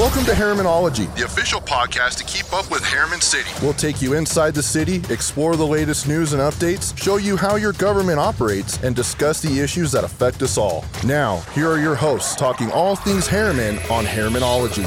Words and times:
Welcome 0.00 0.24
to 0.24 0.30
Herrimanology. 0.30 1.14
the 1.14 1.26
official 1.26 1.60
podcast 1.60 2.16
to 2.16 2.24
keep 2.24 2.50
up 2.54 2.70
with 2.70 2.80
Herriman 2.80 3.22
City. 3.22 3.50
We'll 3.60 3.74
take 3.74 4.00
you 4.00 4.14
inside 4.14 4.54
the 4.54 4.62
city, 4.62 5.02
explore 5.10 5.56
the 5.56 5.66
latest 5.66 6.08
news 6.08 6.32
and 6.32 6.40
updates, 6.40 6.96
show 6.96 7.18
you 7.18 7.36
how 7.36 7.56
your 7.56 7.74
government 7.74 8.18
operates, 8.18 8.82
and 8.82 8.96
discuss 8.96 9.42
the 9.42 9.60
issues 9.60 9.92
that 9.92 10.02
affect 10.02 10.40
us 10.40 10.56
all. 10.56 10.86
Now, 11.04 11.40
here 11.54 11.68
are 11.68 11.78
your 11.78 11.94
hosts 11.94 12.34
talking 12.34 12.72
all 12.72 12.96
things 12.96 13.28
Herriman 13.28 13.76
on 13.90 14.06
Herrimanology. 14.06 14.86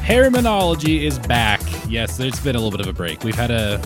Herrimanology 0.00 1.04
is 1.04 1.18
back. 1.18 1.62
Yes, 1.88 2.18
there's 2.18 2.38
been 2.40 2.56
a 2.56 2.58
little 2.58 2.76
bit 2.76 2.86
of 2.86 2.88
a 2.88 2.92
break. 2.92 3.24
We've 3.24 3.34
had 3.34 3.50
a 3.50 3.82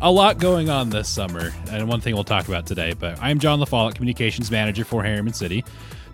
a 0.00 0.10
lot 0.10 0.38
going 0.38 0.70
on 0.70 0.88
this 0.88 1.08
summer, 1.08 1.52
and 1.70 1.86
one 1.86 2.00
thing 2.00 2.14
we'll 2.14 2.24
talk 2.24 2.48
about 2.48 2.64
today. 2.64 2.94
But 2.94 3.18
I'm 3.20 3.38
John 3.38 3.60
LaFollette, 3.60 3.94
Communications 3.94 4.50
Manager 4.50 4.86
for 4.86 5.02
Herriman 5.02 5.34
City, 5.34 5.64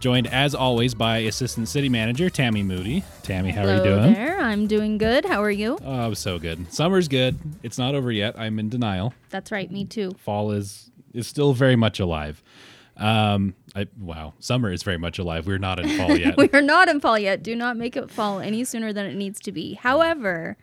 joined 0.00 0.26
as 0.26 0.54
always 0.54 0.94
by 0.94 1.18
Assistant 1.18 1.68
City 1.68 1.88
Manager 1.88 2.30
Tammy 2.30 2.62
Moody. 2.62 3.04
Tammy, 3.22 3.50
how 3.50 3.62
are 3.62 3.64
you 3.64 3.82
Hello 3.82 3.84
doing? 4.02 4.14
there. 4.14 4.40
I'm 4.40 4.66
doing 4.66 4.98
good. 4.98 5.26
How 5.26 5.42
are 5.42 5.50
you? 5.50 5.78
Oh, 5.84 5.92
I'm 6.06 6.14
so 6.14 6.38
good. 6.38 6.72
Summer's 6.72 7.06
good. 7.06 7.38
It's 7.62 7.78
not 7.78 7.94
over 7.94 8.10
yet. 8.10 8.38
I'm 8.38 8.58
in 8.58 8.68
denial. 8.70 9.14
That's 9.28 9.52
right. 9.52 9.70
Me 9.70 9.84
too. 9.84 10.12
Fall 10.18 10.50
is 10.52 10.90
is 11.12 11.26
still 11.26 11.52
very 11.52 11.76
much 11.76 12.00
alive. 12.00 12.42
Um, 12.96 13.54
I, 13.74 13.86
wow, 13.98 14.34
summer 14.40 14.72
is 14.72 14.82
very 14.82 14.98
much 14.98 15.18
alive. 15.18 15.46
We're 15.46 15.58
not 15.58 15.78
in 15.80 15.88
fall 15.98 16.16
yet. 16.16 16.36
We 16.36 16.48
are 16.52 16.62
not 16.62 16.88
in 16.88 17.00
fall 17.00 17.18
yet. 17.18 17.42
Do 17.42 17.54
not 17.54 17.76
make 17.76 17.96
it 17.96 18.10
fall 18.10 18.40
any 18.40 18.64
sooner 18.64 18.92
than 18.92 19.06
it 19.06 19.14
needs 19.14 19.40
to 19.40 19.52
be. 19.52 19.74
However, 19.74 20.56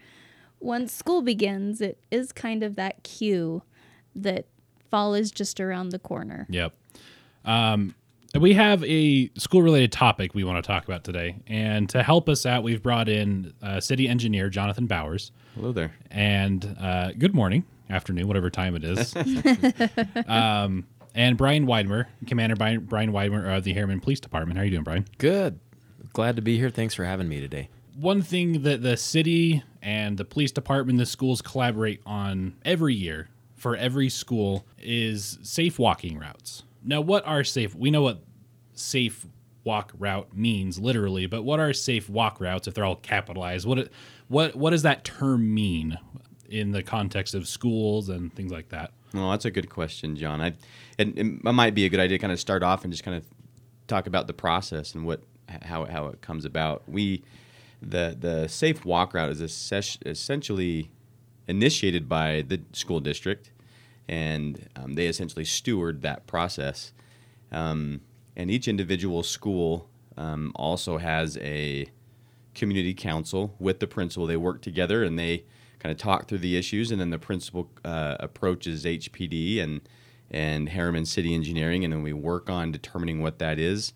once 0.60 0.94
school 0.94 1.22
begins, 1.22 1.82
it 1.82 2.00
is 2.12 2.32
kind 2.32 2.64
of 2.64 2.76
that 2.76 3.04
cue 3.04 3.62
that 4.16 4.46
fall 4.90 5.14
is 5.14 5.32
just 5.32 5.60
around 5.60 5.90
the 5.90 6.00
corner. 6.00 6.48
Yep. 6.50 6.74
Um, 7.46 7.96
we 8.40 8.54
have 8.54 8.84
a 8.84 9.30
school 9.38 9.62
related 9.62 9.92
topic 9.92 10.34
we 10.34 10.44
want 10.44 10.64
to 10.64 10.68
talk 10.68 10.86
about 10.86 11.04
today. 11.04 11.38
And 11.48 11.90
to 11.90 12.04
help 12.04 12.30
us 12.30 12.46
out, 12.46 12.64
we've 12.64 12.82
brought 12.82 13.10
in 13.10 13.54
uh, 13.62 13.80
city 13.80 14.08
engineer 14.08 14.50
Jonathan 14.50 14.88
Bowers. 14.88 15.32
Hello 15.56 15.72
there. 15.72 15.96
And 16.12 16.78
uh, 16.80 17.12
good 17.18 17.34
morning, 17.34 17.66
afternoon, 17.90 18.28
whatever 18.28 18.50
time 18.50 18.76
it 18.76 18.84
is. 18.84 19.16
um, 20.28 20.86
and 21.16 21.38
Brian 21.38 21.66
Weidmer, 21.66 22.06
Commander 22.28 22.56
Brian, 22.56 22.82
Brian 22.82 23.12
Weidmer 23.12 23.56
of 23.58 23.64
the 23.64 23.74
Herriman 23.74 24.02
Police 24.02 24.20
Department. 24.20 24.58
How 24.58 24.62
are 24.62 24.66
you 24.66 24.72
doing, 24.72 24.84
Brian? 24.84 25.06
Good. 25.18 25.60
Glad 26.14 26.36
to 26.36 26.42
be 26.42 26.58
here. 26.58 26.70
Thanks 26.70 26.94
for 26.94 27.06
having 27.06 27.28
me 27.28 27.40
today. 27.40 27.70
one 27.96 28.22
thing 28.22 28.62
that 28.64 28.82
the 28.84 28.98
city 28.98 29.64
and 29.82 30.18
the 30.18 30.26
police 30.26 30.52
department, 30.52 31.00
the 31.00 31.06
schools 31.06 31.42
collaborate 31.42 32.02
on 32.06 32.56
every 32.64 32.94
year 32.94 33.30
for 33.56 33.76
every 33.76 34.10
school 34.10 34.66
is 34.78 35.40
safe 35.42 35.80
walking 35.80 36.20
routes. 36.20 36.64
Now, 36.84 37.02
what 37.02 37.26
are 37.26 37.44
safe? 37.44 37.76
We 37.76 37.92
know 37.92 38.04
what 38.04 38.22
safe 38.80 39.26
walk 39.64 39.92
route 40.00 40.36
means 40.36 40.80
literally, 40.80 41.26
but 41.26 41.44
what 41.44 41.60
are 41.60 41.74
safe 41.74 42.10
walk 42.10 42.40
routes 42.40 42.68
if 42.68 42.74
they're 42.74 42.86
all 42.86 42.96
capitalized? 42.96 43.68
What 43.68 43.90
what 44.28 44.56
what 44.56 44.72
does 44.72 44.84
that 44.84 45.04
term 45.04 45.54
mean 45.54 45.98
in 46.50 46.72
the 46.72 46.82
context 46.82 47.36
of 47.36 47.48
schools 47.48 48.10
and 48.10 48.34
things 48.34 48.52
like 48.52 48.70
that? 48.70 48.92
Well, 49.14 49.32
that's 49.32 49.46
a 49.46 49.52
good 49.52 49.70
question, 49.70 50.16
John. 50.16 50.42
I, 50.42 50.54
and 50.98 51.18
it 51.18 51.44
might 51.44 51.74
be 51.74 51.86
a 51.86 51.90
good 51.90 52.00
idea 52.00 52.18
to 52.18 52.22
kind 52.22 52.34
of 52.34 52.40
start 52.40 52.64
off 52.64 52.84
and 52.84 52.92
just 52.92 53.04
kind 53.04 53.18
of 53.18 53.26
talk 53.88 54.08
about 54.08 54.28
the 54.28 54.34
process 54.34 54.94
and 54.96 55.06
what 55.06 55.22
how 55.64 55.86
how 55.86 56.08
it 56.08 56.22
comes 56.22 56.46
about. 56.46 56.84
We 56.88 57.24
the 57.82 58.16
the 58.20 58.48
safe 58.48 58.86
walk 58.86 59.14
route 59.14 59.32
is 59.32 59.42
essen- 59.42 60.02
essentially 60.06 60.90
initiated 61.48 62.10
by 62.10 62.44
the 62.48 62.62
school 62.74 63.00
district, 63.00 63.52
and 64.08 64.68
um, 64.76 64.96
they 64.96 65.08
essentially 65.08 65.46
steward 65.46 66.02
that 66.02 66.28
process. 66.28 66.92
Um, 67.52 68.02
and 68.38 68.52
each 68.52 68.68
individual 68.68 69.24
school 69.24 69.90
um, 70.16 70.54
also 70.56 71.00
has 71.00 71.38
a 71.40 71.88
community 72.54 72.94
council 72.94 73.56
with 73.60 73.80
the 73.80 73.88
principal. 73.88 74.28
They 74.28 74.38
work 74.38 74.62
together 74.62 75.04
and 75.04 75.18
they 75.20 75.44
kind 75.80 75.92
of 75.92 75.98
talk 75.98 76.28
through 76.28 76.38
the 76.38 76.56
issues, 76.56 76.92
and 76.92 77.02
then 77.02 77.10
the 77.10 77.20
principal 77.20 77.70
uh, 77.84 78.16
approaches 78.20 78.86
HPD 78.86 79.62
and 79.62 79.82
and 80.30 80.70
Herriman 80.70 81.08
City 81.08 81.34
Engineering, 81.34 81.86
and 81.86 81.94
then 81.94 82.04
we 82.04 82.12
work 82.12 82.50
on 82.50 82.72
determining 82.72 83.22
what 83.22 83.40
that 83.40 83.58
is. 83.58 83.94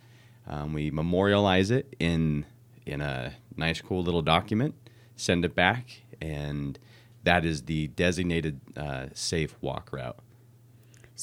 Um, 0.47 0.73
we 0.73 0.89
memorialize 0.89 1.71
it 1.71 1.95
in 1.99 2.45
in 2.85 3.01
a 3.01 3.33
nice, 3.55 3.79
cool 3.79 4.01
little 4.01 4.21
document, 4.21 4.75
send 5.15 5.45
it 5.45 5.55
back, 5.55 6.01
and 6.21 6.79
that 7.23 7.45
is 7.45 7.63
the 7.63 7.87
designated 7.87 8.59
uh, 8.75 9.07
safe 9.13 9.55
walk 9.61 9.91
route. 9.91 10.17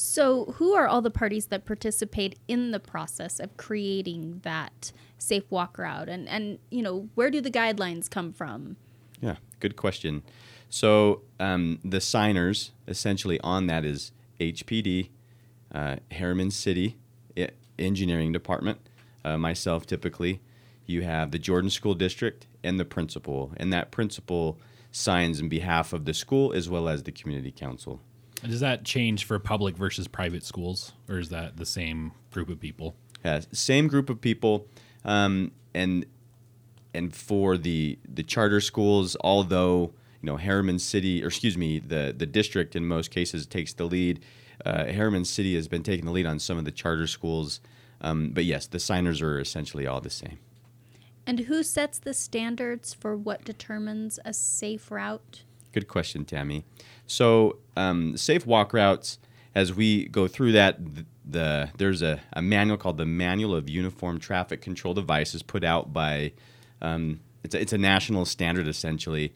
So, 0.01 0.53
who 0.55 0.75
are 0.75 0.87
all 0.87 1.01
the 1.01 1.11
parties 1.11 1.47
that 1.47 1.65
participate 1.65 2.39
in 2.47 2.71
the 2.71 2.79
process 2.79 3.37
of 3.37 3.57
creating 3.57 4.39
that 4.43 4.93
safe 5.17 5.43
walk 5.49 5.77
route? 5.77 6.07
And, 6.07 6.25
and 6.29 6.57
you 6.71 6.81
know, 6.81 7.09
where 7.15 7.29
do 7.29 7.41
the 7.41 7.51
guidelines 7.51 8.09
come 8.09 8.31
from? 8.31 8.77
Yeah, 9.19 9.35
good 9.59 9.75
question. 9.75 10.23
So 10.69 11.23
um, 11.37 11.79
the 11.83 11.99
signers 11.99 12.71
essentially 12.87 13.41
on 13.41 13.67
that 13.67 13.83
is 13.83 14.13
HPD, 14.39 15.09
uh, 15.75 15.97
Herriman 16.11 16.53
City 16.53 16.95
I- 17.37 17.49
Engineering 17.77 18.31
Department, 18.31 18.79
uh, 19.25 19.37
myself 19.37 19.85
typically. 19.85 20.39
You 20.85 21.01
have 21.01 21.31
the 21.31 21.39
Jordan 21.39 21.69
School 21.69 21.93
District 21.93 22.47
and 22.63 22.79
the 22.79 22.85
principal, 22.85 23.51
and 23.57 23.73
that 23.73 23.91
principal 23.91 24.57
signs 24.93 25.41
in 25.41 25.49
behalf 25.49 25.91
of 25.91 26.05
the 26.05 26.13
school 26.13 26.53
as 26.53 26.69
well 26.69 26.87
as 26.87 27.03
the 27.03 27.11
community 27.11 27.51
council. 27.51 27.99
Does 28.43 28.59
that 28.61 28.83
change 28.83 29.25
for 29.25 29.37
public 29.39 29.75
versus 29.75 30.07
private 30.07 30.43
schools, 30.43 30.93
or 31.07 31.19
is 31.19 31.29
that 31.29 31.57
the 31.57 31.65
same 31.65 32.13
group 32.31 32.49
of 32.49 32.59
people? 32.59 32.95
Yeah, 33.23 33.41
same 33.51 33.87
group 33.87 34.09
of 34.09 34.21
people, 34.21 34.67
um, 35.03 35.51
and 35.73 36.05
and 36.93 37.13
for 37.13 37.57
the 37.57 37.99
the 38.07 38.23
charter 38.23 38.61
schools, 38.61 39.17
although 39.21 39.93
you 40.21 40.27
know 40.27 40.37
Herriman 40.37 40.79
City, 40.79 41.23
or 41.23 41.27
excuse 41.27 41.57
me, 41.57 41.79
the 41.79 42.13
the 42.17 42.25
district 42.25 42.75
in 42.75 42.85
most 42.85 43.11
cases 43.11 43.45
takes 43.45 43.73
the 43.73 43.85
lead. 43.85 44.21
Uh, 44.65 44.85
Herriman 44.85 45.25
City 45.25 45.55
has 45.55 45.67
been 45.67 45.83
taking 45.83 46.05
the 46.05 46.11
lead 46.11 46.25
on 46.25 46.39
some 46.39 46.57
of 46.57 46.65
the 46.65 46.71
charter 46.71 47.07
schools, 47.07 47.61
um, 48.01 48.31
but 48.31 48.45
yes, 48.45 48.67
the 48.67 48.79
signers 48.79 49.21
are 49.21 49.39
essentially 49.39 49.87
all 49.87 50.01
the 50.01 50.09
same. 50.09 50.37
And 51.25 51.41
who 51.41 51.63
sets 51.63 51.99
the 51.99 52.13
standards 52.13 52.93
for 52.93 53.15
what 53.15 53.45
determines 53.45 54.19
a 54.25 54.33
safe 54.33 54.89
route? 54.89 55.43
Good 55.71 55.87
question, 55.87 56.25
Tammy. 56.25 56.65
So, 57.05 57.57
um, 57.75 58.17
safe 58.17 58.45
walk 58.45 58.73
routes, 58.73 59.19
as 59.55 59.73
we 59.73 60.07
go 60.07 60.27
through 60.27 60.51
that, 60.53 60.77
th- 60.95 61.05
the 61.25 61.69
there's 61.77 62.01
a, 62.01 62.19
a 62.33 62.41
manual 62.41 62.77
called 62.77 62.97
the 62.97 63.05
Manual 63.05 63.55
of 63.55 63.69
Uniform 63.69 64.19
Traffic 64.19 64.61
Control 64.61 64.93
Devices 64.93 65.43
put 65.43 65.63
out 65.63 65.93
by, 65.93 66.33
um, 66.81 67.19
it's, 67.43 67.55
a, 67.55 67.61
it's 67.61 67.73
a 67.73 67.77
national 67.77 68.25
standard 68.25 68.67
essentially, 68.67 69.33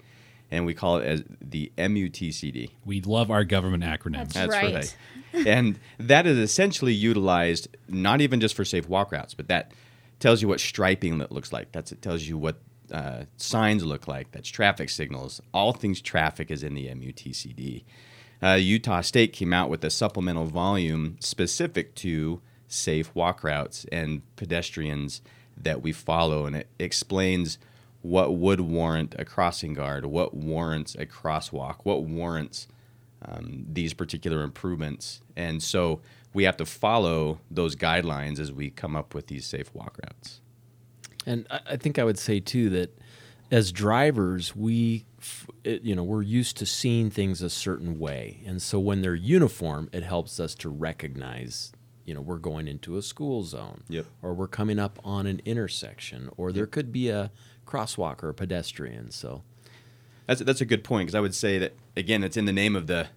and 0.52 0.66
we 0.66 0.74
call 0.74 0.98
it 0.98 1.06
as 1.06 1.24
the 1.42 1.72
MUTCD. 1.78 2.72
We 2.86 3.02
love 3.02 3.32
our 3.32 3.44
government 3.44 3.84
acronyms. 3.84 4.34
That's 4.34 4.52
right. 4.52 4.96
and 5.48 5.80
that 6.00 6.28
is 6.28 6.38
essentially 6.38 6.94
utilized 6.94 7.68
not 7.88 8.22
even 8.22 8.40
just 8.40 8.56
for 8.56 8.66
safe 8.66 8.88
walk 8.88 9.12
routes, 9.12 9.34
but 9.34 9.48
that 9.48 9.72
tells 10.20 10.42
you 10.42 10.48
what 10.48 10.60
striping 10.60 11.18
lo- 11.18 11.28
looks 11.30 11.52
like. 11.52 11.72
That's 11.72 11.92
it 11.92 12.02
tells 12.02 12.24
you 12.24 12.38
what 12.38 12.60
uh, 12.92 13.24
signs 13.38 13.84
look 13.84 14.08
like. 14.08 14.32
That's 14.32 14.50
traffic 14.50 14.90
signals. 14.90 15.42
All 15.54 15.74
things 15.74 16.02
traffic 16.02 16.52
is 16.52 16.64
in 16.64 16.74
the 16.74 16.88
MUTCD. 16.88 17.84
Uh, 18.42 18.54
Utah 18.54 19.02
State 19.02 19.32
came 19.32 19.54
out 19.54 19.70
with 19.70 19.84
a 19.84 19.90
supplemental 19.90 20.46
volume 20.46 21.18
specific 21.20 21.96
to 21.96 22.42
safe 22.68 23.14
walk 23.16 23.44
routes 23.44 23.86
and 23.92 24.22
pedestrians 24.36 25.22
that 25.56 25.82
we 25.82 25.92
follow, 25.92 26.46
and 26.46 26.56
it 26.56 26.68
explains 26.80 27.58
what 28.02 28.36
would 28.36 28.60
warrant 28.60 29.16
a 29.18 29.24
crossing 29.24 29.74
guard, 29.74 30.06
what 30.06 30.34
warrants 30.34 30.94
a 30.96 31.06
crosswalk, 31.06 31.78
what 31.84 32.04
warrants 32.04 32.68
um, 33.24 33.66
these 33.72 33.94
particular 33.94 34.44
improvements. 34.44 35.22
And 35.38 35.64
so 35.64 36.02
we 36.34 36.44
have 36.44 36.58
to 36.58 36.66
follow 36.66 37.40
those 37.50 37.76
guidelines 37.76 38.40
as 38.40 38.52
we 38.52 38.70
come 38.70 38.96
up 38.96 39.14
with 39.14 39.28
these 39.28 39.46
safe 39.46 39.74
walk 39.74 39.98
routes. 40.04 40.42
And 41.26 41.48
I, 41.50 41.60
I 41.72 41.78
think 41.78 41.98
I 42.00 42.04
would 42.04 42.18
say 42.20 42.40
too 42.40 42.70
that 42.72 42.98
as 43.52 43.72
drivers, 43.72 44.56
we, 44.56 45.06
you 45.64 45.96
know, 45.96 46.04
we're 46.04 46.22
used 46.24 46.58
to 46.58 46.66
seeing 46.66 47.10
things 47.10 47.42
a 47.42 47.50
certain 47.50 48.00
way, 48.00 48.42
and 48.46 48.62
so 48.62 48.80
when 48.80 49.02
they're 49.02 49.14
uniform, 49.16 49.90
it 49.94 50.04
helps 50.04 50.40
us 50.40 50.56
to 50.56 50.70
recognize, 50.70 51.72
you 52.06 52.14
know, 52.14 52.22
we're 52.22 52.38
going 52.38 52.68
into 52.68 52.98
a 52.98 53.02
school 53.02 53.44
zone, 53.44 53.84
Yep. 53.90 54.06
or 54.22 54.34
we're 54.34 54.48
coming 54.48 54.80
up 54.80 54.98
on 55.04 55.28
an 55.28 55.42
intersection, 55.46 56.30
or 56.36 56.52
there 56.52 56.66
could 56.66 56.92
be 56.92 57.10
a 57.10 57.31
crosswalk 57.68 58.24
or 58.24 58.30
a 58.30 58.34
pedestrian. 58.34 59.12
So 59.12 59.44
That's 60.26 60.42
that's 60.42 60.62
a 60.62 60.66
good 60.66 60.84
point 60.84 61.06
because 61.08 61.16
I 61.16 61.19
would 61.19 61.36
say 61.36 61.60
that 61.60 61.74
again, 61.96 62.24
it's 62.24 62.38
in 62.38 62.46
the 62.46 62.54
name 62.54 62.76
of 62.76 62.88
the 62.88 63.08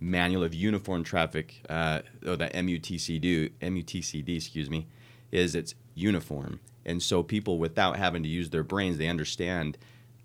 Manual 0.00 0.42
of 0.42 0.52
Uniform 0.54 1.04
Traffic, 1.04 1.62
uh, 1.70 2.00
or 2.26 2.36
the 2.36 2.48
MUTCD, 2.48 3.52
MUTCD, 3.62 4.36
excuse 4.36 4.68
me, 4.68 4.86
is 5.30 5.54
it's 5.54 5.74
uniform, 5.94 6.58
and 6.86 7.02
so 7.02 7.22
people 7.22 7.58
without 7.58 7.96
having 7.96 8.22
to 8.22 8.28
use 8.28 8.50
their 8.50 8.64
brains, 8.64 8.98
they 8.98 9.08
understand 9.08 9.78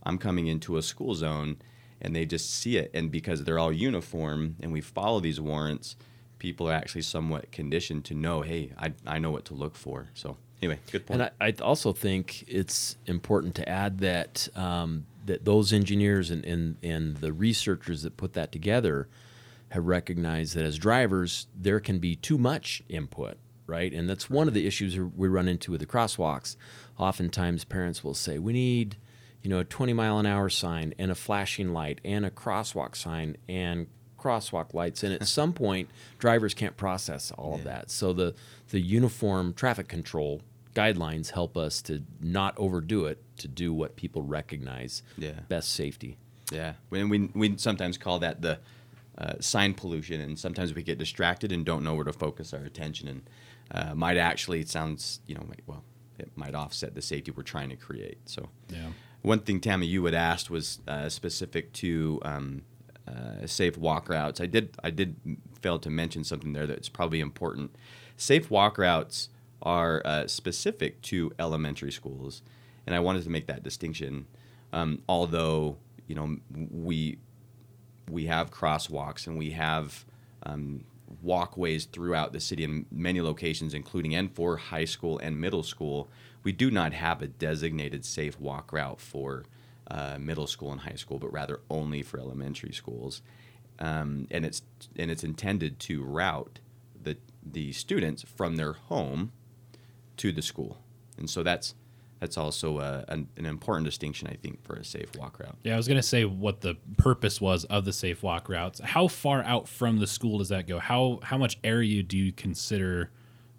I'm 0.04 0.18
coming 0.18 0.48
into 0.48 0.78
a 0.78 0.82
school 0.82 1.14
zone, 1.14 1.58
and 2.02 2.16
they 2.16 2.26
just 2.26 2.50
see 2.54 2.78
it, 2.78 2.92
and 2.94 3.12
because 3.12 3.44
they're 3.44 3.60
all 3.60 3.74
uniform 3.74 4.56
and 4.62 4.72
we 4.72 4.82
follow 4.82 5.20
these 5.20 5.42
warrants, 5.42 5.96
people 6.38 6.70
are 6.70 6.74
actually 6.74 7.02
somewhat 7.02 7.52
conditioned 7.52 8.06
to 8.06 8.14
know, 8.14 8.42
hey, 8.42 8.72
I 8.78 8.94
I 9.06 9.20
know 9.20 9.32
what 9.32 9.46
to 9.46 9.54
look 9.54 9.76
for. 9.76 10.08
So 10.14 10.38
Anyway, 10.62 10.80
good 10.92 11.06
point. 11.06 11.22
And 11.22 11.32
I, 11.40 11.48
I 11.48 11.54
also 11.62 11.94
think 11.94 12.44
it's 12.48 12.98
important 13.06 13.56
to 13.56 13.70
add 13.70 14.00
that 14.00 14.50
um, 14.56 15.06
that 15.26 15.46
those 15.46 15.72
engineers 15.72 16.32
and, 16.32 16.44
and 16.46 16.78
and 16.84 17.18
the 17.18 17.32
researchers 17.32 18.04
that 18.04 18.18
put 18.18 18.34
that 18.34 18.52
together 18.52 19.08
have 19.70 19.86
recognized 19.86 20.56
that 20.56 20.66
as 20.66 20.78
drivers 20.78 21.48
there 21.56 21.80
can 21.80 22.00
be 22.00 22.16
too 22.16 22.38
much 22.38 22.84
input, 22.90 23.38
right? 23.70 23.94
And 23.94 24.10
that's 24.10 24.30
one 24.30 24.48
of 24.48 24.54
the 24.54 24.66
issues 24.68 24.98
we 25.00 25.28
run 25.28 25.48
into 25.48 25.72
with 25.72 25.80
the 25.80 25.86
crosswalks. 25.88 26.56
Oftentimes, 26.98 27.64
parents 27.64 28.04
will 28.04 28.14
say, 28.16 28.40
"We 28.40 28.54
need." 28.54 28.98
You 29.42 29.50
know, 29.50 29.60
a 29.60 29.64
20 29.64 29.94
mile 29.94 30.20
an 30.20 30.26
hour 30.26 30.50
sign 30.50 30.94
and 31.00 31.10
a 31.10 31.16
flashing 31.16 31.72
light 31.72 32.02
and 32.04 32.26
a 32.26 32.30
crosswalk 32.30 32.94
sign 32.94 33.38
and 33.48 33.88
crosswalk 34.20 34.74
lights 34.74 35.02
and 35.02 35.14
at 35.14 35.26
some 35.40 35.54
point 35.54 35.88
drivers 36.18 36.54
can't 36.54 36.76
process 36.76 37.32
all 37.38 37.56
of 37.56 37.64
that 37.64 37.90
so 37.90 38.12
the 38.12 38.36
the 38.72 38.82
uniform 38.82 39.54
traffic 39.54 39.88
control 39.88 40.42
guidelines 40.76 41.30
help 41.32 41.56
us 41.56 41.82
to 41.82 42.04
not 42.20 42.54
overdo 42.58 43.06
it 43.06 43.24
to 43.38 43.48
do 43.48 43.74
what 43.74 43.96
people 43.96 44.22
recognize 44.24 45.04
Yeah. 45.18 45.40
best 45.48 45.72
safety 45.72 46.18
Yeah, 46.52 46.74
when 46.90 47.08
we 47.08 47.30
we 47.34 47.58
sometimes 47.58 47.98
call 47.98 48.20
that 48.20 48.42
the 48.42 48.60
uh, 49.18 49.34
sign 49.40 49.74
pollution, 49.74 50.20
and 50.20 50.38
sometimes 50.38 50.74
we 50.74 50.84
get 50.84 50.98
distracted 50.98 51.52
and 51.54 51.66
don't 51.66 51.84
know 51.86 51.94
where 51.96 52.06
to 52.06 52.14
focus 52.14 52.54
our 52.54 52.62
attention, 52.64 53.08
and 53.08 53.22
uh, 53.72 53.94
might 53.96 54.18
actually 54.18 54.60
it 54.62 54.70
sounds 54.70 55.20
you 55.26 55.36
know 55.36 55.46
well 55.68 55.84
it 56.18 56.32
might 56.36 56.54
offset 56.56 56.96
the 56.96 57.02
safety 57.02 57.32
we're 57.32 57.44
trying 57.44 57.70
to 57.70 57.76
create. 57.78 58.18
So 58.26 58.50
Yeah. 58.70 58.90
one 59.22 59.40
thing 59.40 59.60
Tammy 59.62 59.86
you 59.88 60.04
had 60.06 60.14
asked 60.14 60.50
was 60.50 60.80
uh, 60.88 61.08
specific 61.10 61.72
to 61.74 62.20
um, 62.24 62.64
uh, 63.08 63.48
safe 63.48 63.78
walk 63.78 64.10
routes. 64.10 64.42
I 64.42 64.46
did 64.46 64.76
I 64.84 64.90
did 64.90 65.16
fail 65.62 65.80
to 65.80 65.90
mention 65.90 66.24
something 66.24 66.54
there 66.54 66.68
that's 66.68 66.90
probably 66.90 67.20
important. 67.20 67.76
Safe 68.18 68.52
walk 68.52 68.78
routes 68.78 69.30
are 69.62 70.02
uh, 70.06 70.28
specific 70.28 71.02
to 71.04 71.32
elementary 71.40 71.92
schools, 71.92 72.42
and 72.86 72.96
I 72.96 73.00
wanted 73.00 73.24
to 73.24 73.30
make 73.30 73.48
that 73.48 73.64
distinction. 73.64 74.28
Um, 74.72 75.02
although 75.08 75.78
you 76.08 76.16
know 76.16 76.38
we 76.72 77.18
we 78.10 78.26
have 78.26 78.52
crosswalks 78.52 79.28
and 79.28 79.38
we 79.38 79.52
have 79.52 80.06
um, 80.44 80.84
walkways 81.22 81.86
throughout 81.86 82.34
the 82.34 82.40
city 82.40 82.64
in 82.64 82.86
many 82.92 83.22
locations, 83.22 83.74
including 83.74 84.12
N4, 84.12 84.60
high 84.60 84.86
school 84.86 85.20
and 85.20 85.40
middle 85.40 85.64
school. 85.64 86.10
We 86.44 86.52
do 86.52 86.72
not 86.72 86.94
have 86.94 87.22
a 87.22 87.28
designated 87.28 88.06
safe 88.06 88.40
walk 88.40 88.72
route 88.72 89.02
for 89.02 89.46
uh, 89.90 90.18
middle 90.20 90.48
school 90.48 90.72
and 90.72 90.82
high 90.82 90.96
school, 90.96 91.20
but 91.20 91.34
rather 91.34 91.62
only 91.70 92.02
for 92.02 92.20
elementary 92.20 92.72
schools. 92.72 93.22
Um, 93.80 94.28
and 94.30 94.46
it's 94.46 94.62
and 94.98 95.10
it's 95.10 95.24
intended 95.24 95.80
to 95.82 96.04
route 96.04 96.60
the 97.02 97.18
the 97.44 97.72
students 97.72 98.24
from 98.24 98.58
their 98.58 98.74
home 98.74 99.32
to 100.18 100.32
the 100.32 100.42
school, 100.42 100.78
and 101.18 101.30
so 101.30 101.44
that's 101.44 101.76
that's 102.20 102.38
also 102.38 102.78
uh, 102.78 103.06
an, 103.08 103.28
an 103.38 103.46
important 103.46 103.86
distinction, 103.86 104.28
I 104.28 104.36
think, 104.36 104.64
for 104.64 104.76
a 104.76 104.84
safe 104.84 105.10
walk 105.18 105.40
route. 105.40 105.56
Yeah, 105.64 105.74
I 105.74 105.78
was 105.78 105.88
gonna 105.88 106.04
say 106.04 106.26
what 106.26 106.62
the 106.62 106.76
purpose 106.98 107.40
was 107.40 107.66
of 107.66 107.86
the 107.86 107.94
safe 107.94 108.24
walk 108.24 108.50
routes. 108.50 108.80
How 108.84 109.08
far 109.08 109.44
out 109.44 109.68
from 109.68 110.00
the 110.00 110.08
school 110.08 110.40
does 110.40 110.50
that 110.50 110.68
go? 110.68 110.80
How 110.80 111.20
how 111.24 111.38
much 111.38 111.58
area 111.64 112.04
do 112.04 112.18
you 112.18 112.32
consider 112.32 113.12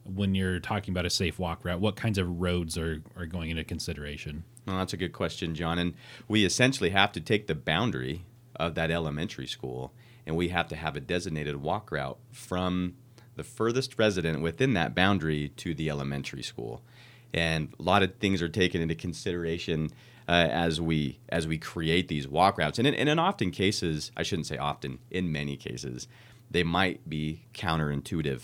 when 0.05 0.35
you're 0.35 0.61
talking 0.61 0.93
about 0.93 1.07
a 1.07 1.11
safe 1.11 1.39
walk 1.39 1.65
route? 1.65 1.81
What 1.81 1.97
kinds 1.97 2.19
of 2.19 2.41
roads 2.41 2.77
are, 2.77 3.03
are 3.17 3.27
going 3.27 3.51
into 3.51 3.65
consideration? 3.65 4.45
Well, 4.67 4.79
that's 4.79 4.93
a 4.93 4.97
good 4.97 5.12
question, 5.12 5.55
John. 5.55 5.79
And 5.79 5.95
we 6.29 6.45
essentially 6.45 6.91
have 6.91 7.12
to 7.12 7.21
take 7.21 7.47
the 7.47 7.55
boundary 7.55 8.25
of 8.57 8.75
that 8.75 8.91
elementary 8.91 9.47
school 9.47 9.93
and 10.27 10.37
we 10.37 10.49
have 10.49 10.69
to 10.69 10.77
have 10.77 10.97
a 10.97 11.01
designated 11.01 11.57
walk 11.57 11.91
route 11.91 12.19
from 12.31 12.95
the 13.37 13.43
furthest 13.43 13.99
resident 13.99 14.43
within 14.43 14.75
that 14.75 14.95
boundary 14.95 15.49
to 15.57 15.75
the 15.75 15.89
elementary 15.89 16.43
school. 16.43 16.83
And 17.32 17.73
a 17.79 17.82
lot 17.82 18.03
of 18.03 18.17
things 18.17 18.43
are 18.43 18.49
taken 18.49 18.81
into 18.81 18.94
consideration 18.94 19.91
uh, 20.29 20.49
as 20.50 20.81
we 20.81 21.19
as 21.29 21.47
we 21.47 21.59
create 21.59 22.09
these 22.09 22.29
walk 22.29 22.59
routes. 22.59 22.79
And 22.79 22.87
in, 22.87 22.94
and 22.94 23.09
in 23.09 23.19
often 23.19 23.50
cases, 23.50 24.12
I 24.17 24.23
shouldn't 24.23 24.47
say 24.47 24.56
often, 24.56 24.99
in 25.11 25.32
many 25.32 25.56
cases, 25.56 26.09
they 26.50 26.62
might 26.62 27.09
be 27.09 27.43
counterintuitive. 27.55 28.43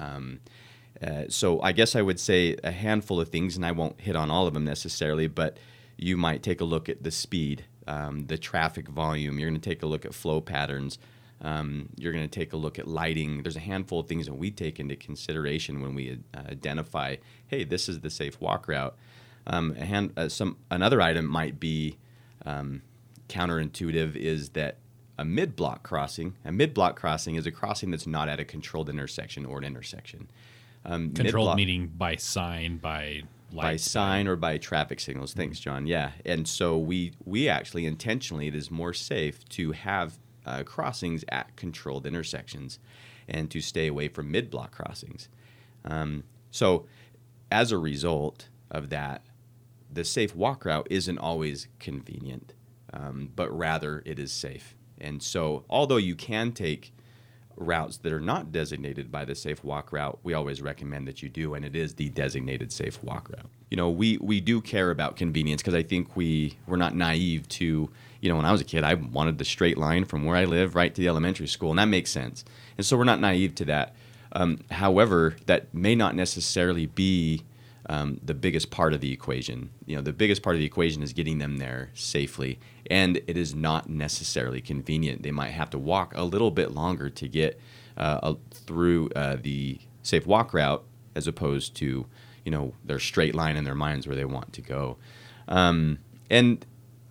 Um, 0.00 0.40
uh, 1.00 1.24
so 1.28 1.60
I 1.62 1.72
guess 1.72 1.94
I 1.94 2.02
would 2.02 2.18
say 2.18 2.56
a 2.64 2.72
handful 2.72 3.20
of 3.20 3.28
things, 3.28 3.56
and 3.56 3.64
I 3.64 3.72
won't 3.72 4.00
hit 4.00 4.16
on 4.16 4.30
all 4.30 4.46
of 4.46 4.54
them 4.54 4.64
necessarily, 4.64 5.28
but 5.28 5.58
you 5.96 6.16
might 6.16 6.42
take 6.42 6.60
a 6.60 6.64
look 6.64 6.88
at 6.88 7.02
the 7.02 7.10
speed, 7.10 7.64
um, 7.86 8.26
the 8.26 8.38
traffic 8.38 8.88
volume. 8.88 9.38
You're 9.38 9.50
going 9.50 9.60
to 9.60 9.68
take 9.70 9.82
a 9.82 9.86
look 9.86 10.04
at 10.04 10.14
flow 10.14 10.40
patterns. 10.40 10.98
Um, 11.40 11.90
you're 11.96 12.12
going 12.12 12.28
to 12.28 12.38
take 12.40 12.52
a 12.52 12.56
look 12.56 12.78
at 12.78 12.88
lighting. 12.88 13.42
There's 13.42 13.56
a 13.56 13.60
handful 13.60 14.00
of 14.00 14.08
things 14.08 14.26
that 14.26 14.34
we 14.34 14.50
take 14.50 14.80
into 14.80 14.96
consideration 14.96 15.80
when 15.80 15.94
we 15.94 16.18
uh, 16.34 16.40
identify, 16.50 17.16
hey, 17.46 17.64
this 17.64 17.88
is 17.88 18.00
the 18.00 18.10
safe 18.10 18.40
walk 18.40 18.66
route. 18.68 18.96
Um, 19.46 19.74
a 19.78 19.84
hand, 19.84 20.12
uh, 20.16 20.28
some 20.28 20.56
another 20.70 21.00
item 21.00 21.26
might 21.26 21.60
be 21.60 21.96
um, 22.44 22.82
counterintuitive 23.28 24.16
is 24.16 24.50
that 24.50 24.78
a 25.16 25.24
mid-block 25.24 25.82
crossing. 25.82 26.34
A 26.44 26.52
mid-block 26.52 26.98
crossing 26.98 27.34
is 27.36 27.46
a 27.46 27.50
crossing 27.50 27.90
that's 27.90 28.06
not 28.06 28.28
at 28.28 28.40
a 28.40 28.44
controlled 28.44 28.88
intersection 28.88 29.44
or 29.46 29.58
an 29.58 29.64
intersection. 29.64 30.30
Um, 30.84 31.12
Controlled 31.12 31.24
mid-block- 31.24 31.56
meaning 31.56 31.86
by 31.88 32.16
sign, 32.16 32.78
by 32.78 33.22
lights, 33.52 33.64
by 33.64 33.76
sign 33.76 34.28
or 34.28 34.36
by 34.36 34.58
traffic 34.58 35.00
signals. 35.00 35.34
Thanks, 35.34 35.58
John. 35.58 35.86
Yeah, 35.86 36.12
and 36.24 36.46
so 36.46 36.78
we 36.78 37.12
we 37.24 37.48
actually 37.48 37.86
intentionally 37.86 38.46
it 38.48 38.54
is 38.54 38.70
more 38.70 38.92
safe 38.92 39.48
to 39.50 39.72
have 39.72 40.18
uh, 40.48 40.62
crossings 40.64 41.24
at 41.28 41.54
controlled 41.56 42.06
intersections, 42.06 42.78
and 43.28 43.50
to 43.50 43.60
stay 43.60 43.86
away 43.86 44.08
from 44.08 44.30
mid 44.30 44.50
block 44.50 44.72
crossings. 44.72 45.28
Um, 45.84 46.24
so, 46.50 46.86
as 47.52 47.70
a 47.70 47.78
result 47.78 48.48
of 48.70 48.88
that, 48.90 49.22
the 49.92 50.04
safe 50.04 50.34
walk 50.34 50.64
route 50.64 50.86
isn't 50.90 51.18
always 51.18 51.68
convenient, 51.78 52.54
um, 52.92 53.30
but 53.36 53.56
rather 53.56 54.02
it 54.06 54.18
is 54.18 54.32
safe. 54.32 54.74
And 55.00 55.22
so, 55.22 55.64
although 55.68 55.96
you 55.96 56.14
can 56.14 56.52
take 56.52 56.92
routes 57.56 57.98
that 57.98 58.12
are 58.12 58.20
not 58.20 58.52
designated 58.52 59.10
by 59.10 59.24
the 59.24 59.34
safe 59.34 59.62
walk 59.62 59.92
route, 59.92 60.18
we 60.22 60.32
always 60.32 60.62
recommend 60.62 61.06
that 61.08 61.22
you 61.22 61.28
do, 61.28 61.54
and 61.54 61.64
it 61.64 61.76
is 61.76 61.94
the 61.94 62.08
designated 62.10 62.72
safe 62.72 63.02
walk 63.02 63.28
route. 63.28 63.50
You 63.70 63.76
know, 63.76 63.90
we, 63.90 64.16
we 64.18 64.40
do 64.40 64.60
care 64.60 64.90
about 64.90 65.16
convenience 65.16 65.62
because 65.62 65.74
I 65.74 65.82
think 65.82 66.16
we 66.16 66.56
we're 66.66 66.76
not 66.76 66.94
naive 66.94 67.48
to, 67.50 67.90
you 68.20 68.28
know, 68.28 68.36
when 68.36 68.44
I 68.44 68.52
was 68.52 68.60
a 68.60 68.64
kid, 68.64 68.84
I 68.84 68.94
wanted 68.94 69.38
the 69.38 69.44
straight 69.44 69.76
line 69.76 70.04
from 70.04 70.24
where 70.24 70.36
I 70.36 70.44
live 70.44 70.74
right 70.74 70.94
to 70.94 71.00
the 71.00 71.08
elementary 71.08 71.46
school, 71.46 71.70
and 71.70 71.78
that 71.78 71.86
makes 71.86 72.10
sense. 72.10 72.44
And 72.76 72.86
so 72.86 72.96
we're 72.96 73.04
not 73.04 73.20
naive 73.20 73.54
to 73.56 73.64
that. 73.66 73.94
Um, 74.32 74.60
however, 74.70 75.36
that 75.46 75.72
may 75.74 75.94
not 75.94 76.14
necessarily 76.14 76.86
be 76.86 77.42
um, 77.88 78.20
the 78.22 78.34
biggest 78.34 78.70
part 78.70 78.92
of 78.92 79.00
the 79.00 79.12
equation. 79.12 79.70
You 79.86 79.96
know, 79.96 80.02
the 80.02 80.12
biggest 80.12 80.42
part 80.42 80.56
of 80.56 80.60
the 80.60 80.66
equation 80.66 81.02
is 81.02 81.12
getting 81.12 81.38
them 81.38 81.56
there 81.56 81.90
safely, 81.94 82.58
and 82.90 83.16
it 83.26 83.36
is 83.36 83.54
not 83.54 83.88
necessarily 83.88 84.60
convenient. 84.60 85.22
They 85.22 85.30
might 85.30 85.50
have 85.50 85.70
to 85.70 85.78
walk 85.78 86.14
a 86.16 86.24
little 86.24 86.50
bit 86.50 86.72
longer 86.72 87.08
to 87.10 87.28
get 87.28 87.60
uh, 87.96 88.34
through 88.50 89.10
uh, 89.16 89.36
the 89.40 89.78
safe 90.02 90.26
walk 90.26 90.52
route, 90.52 90.84
as 91.14 91.26
opposed 91.26 91.74
to 91.76 92.06
you 92.48 92.50
know 92.50 92.72
their 92.82 92.98
straight 92.98 93.34
line 93.34 93.58
in 93.58 93.64
their 93.64 93.74
minds 93.74 94.06
where 94.06 94.16
they 94.16 94.24
want 94.24 94.54
to 94.54 94.62
go. 94.62 94.96
Um, 95.48 95.98
and 96.30 96.64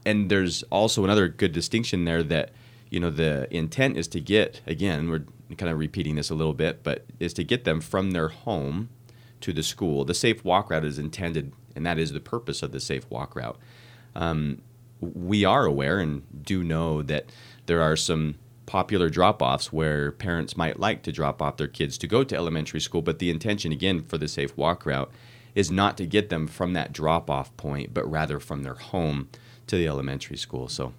and 0.04 0.32
there's 0.32 0.64
also 0.72 1.04
another 1.04 1.28
good 1.28 1.52
distinction 1.52 2.06
there 2.06 2.24
that 2.24 2.50
you 2.90 3.00
know 3.00 3.12
the 3.12 3.48
intent 3.56 3.98
is 3.98 4.08
to 4.08 4.20
get 4.20 4.62
again 4.66 5.12
we're 5.12 5.26
kind 5.58 5.72
of 5.72 5.78
repeating 5.78 6.16
this 6.16 6.32
a 6.32 6.34
little 6.34 6.56
bit, 6.56 6.82
but 6.82 7.06
is 7.20 7.34
to 7.36 7.44
get 7.44 7.66
them 7.66 7.82
from 7.82 8.12
their 8.12 8.30
home 8.30 8.90
to 9.42 9.54
the 9.54 9.62
school. 9.62 10.06
The 10.06 10.16
safe 10.16 10.44
walk 10.44 10.72
route 10.72 10.84
is 10.84 10.98
intended, 10.98 11.54
and 11.76 11.86
that 11.86 12.00
is 12.00 12.14
the 12.14 12.20
purpose 12.20 12.64
of 12.64 12.72
the 12.72 12.80
safe 12.80 13.08
walk 13.12 13.36
route. 13.36 13.60
Um, 14.16 14.64
we 15.00 15.46
are 15.46 15.66
aware 15.66 16.00
and 16.00 16.24
do 16.44 16.64
know 16.64 17.04
that 17.04 17.32
there 17.68 17.84
are 17.84 17.96
some 17.96 18.36
popular 18.68 19.10
drop 19.10 19.42
offs 19.42 19.74
where 19.74 20.12
parents 20.12 20.56
might 20.56 20.80
like 20.80 21.02
to 21.02 21.12
drop 21.12 21.42
off 21.42 21.58
their 21.58 21.68
kids 21.68 21.98
to 21.98 22.06
go 22.06 22.24
to 22.24 22.36
elementary 22.36 22.80
school, 22.80 23.02
but 23.02 23.18
the 23.18 23.32
intention, 23.32 23.72
again, 23.72 24.04
for 24.04 24.20
the 24.20 24.28
safe 24.28 24.56
walk 24.56 24.86
route 24.86 25.10
is 25.56 25.72
not 25.72 25.98
to 25.98 26.06
get 26.06 26.30
them 26.30 26.46
from 26.46 26.74
that 26.74 26.94
drop 26.94 27.32
off 27.32 27.56
point, 27.58 27.92
but 27.92 28.10
rather 28.10 28.40
from 28.40 28.62
their 28.62 28.76
home 28.76 29.30
to 29.66 29.76
the 29.76 29.88
elementary 29.88 30.38
school. 30.38 30.68
So, 30.68 30.94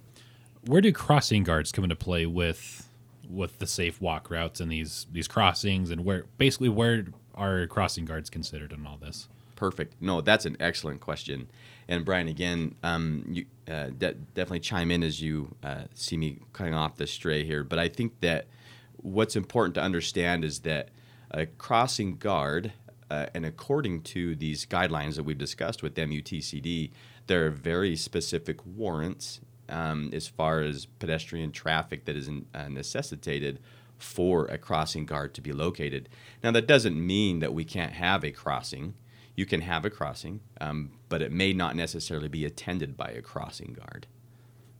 Where 0.65 0.81
do 0.81 0.91
crossing 0.91 1.43
guards 1.43 1.71
come 1.71 1.85
into 1.85 1.95
play 1.95 2.25
with 2.25 2.89
with 3.29 3.59
the 3.59 3.67
safe 3.67 4.01
walk 4.01 4.29
routes 4.29 4.59
and 4.59 4.71
these 4.71 5.05
these 5.11 5.27
crossings 5.27 5.91
and 5.91 6.03
where 6.03 6.25
basically 6.39 6.67
where 6.67 7.05
are 7.35 7.67
crossing 7.67 8.03
guards 8.03 8.29
considered 8.29 8.73
in 8.73 8.85
all 8.85 8.97
this? 8.97 9.29
Perfect. 9.59 10.01
No, 10.01 10.21
that's 10.21 10.45
an 10.45 10.55
excellent 10.61 11.01
question. 11.01 11.49
And 11.89 12.05
Brian, 12.05 12.29
again, 12.29 12.75
um, 12.81 13.25
you 13.27 13.45
uh, 13.67 13.87
de- 13.87 14.13
definitely 14.13 14.61
chime 14.61 14.89
in 14.89 15.03
as 15.03 15.21
you 15.21 15.53
uh, 15.61 15.83
see 15.93 16.15
me 16.15 16.39
cutting 16.53 16.73
off 16.73 16.95
the 16.95 17.05
stray 17.05 17.43
here. 17.43 17.65
But 17.65 17.77
I 17.77 17.89
think 17.89 18.21
that 18.21 18.47
what's 18.95 19.35
important 19.35 19.75
to 19.75 19.81
understand 19.81 20.45
is 20.45 20.59
that 20.59 20.91
a 21.31 21.45
crossing 21.45 22.15
guard, 22.15 22.71
uh, 23.11 23.25
and 23.33 23.45
according 23.45 24.03
to 24.03 24.33
these 24.33 24.65
guidelines 24.65 25.17
that 25.17 25.23
we've 25.23 25.37
discussed 25.37 25.83
with 25.83 25.93
MUTCD, 25.95 26.91
there 27.27 27.45
are 27.45 27.51
very 27.51 27.97
specific 27.97 28.65
warrants 28.65 29.41
um, 29.67 30.09
as 30.13 30.25
far 30.25 30.61
as 30.61 30.85
pedestrian 30.85 31.51
traffic 31.51 32.05
that 32.05 32.15
is 32.15 32.29
in, 32.29 32.45
uh, 32.55 32.69
necessitated 32.69 33.59
for 33.97 34.45
a 34.45 34.57
crossing 34.57 35.05
guard 35.05 35.33
to 35.33 35.41
be 35.41 35.51
located. 35.51 36.07
Now, 36.41 36.51
that 36.51 36.65
doesn't 36.65 36.95
mean 36.95 37.39
that 37.39 37.53
we 37.53 37.65
can't 37.65 37.91
have 37.91 38.23
a 38.23 38.31
crossing. 38.31 38.93
You 39.39 39.45
can 39.45 39.61
have 39.61 39.85
a 39.85 39.89
crossing, 39.89 40.41
um, 40.59 40.91
but 41.07 41.21
it 41.21 41.31
may 41.31 41.53
not 41.53 41.73
necessarily 41.73 42.27
be 42.27 42.43
attended 42.43 42.97
by 42.97 43.07
a 43.07 43.21
crossing 43.21 43.71
guard. 43.71 44.05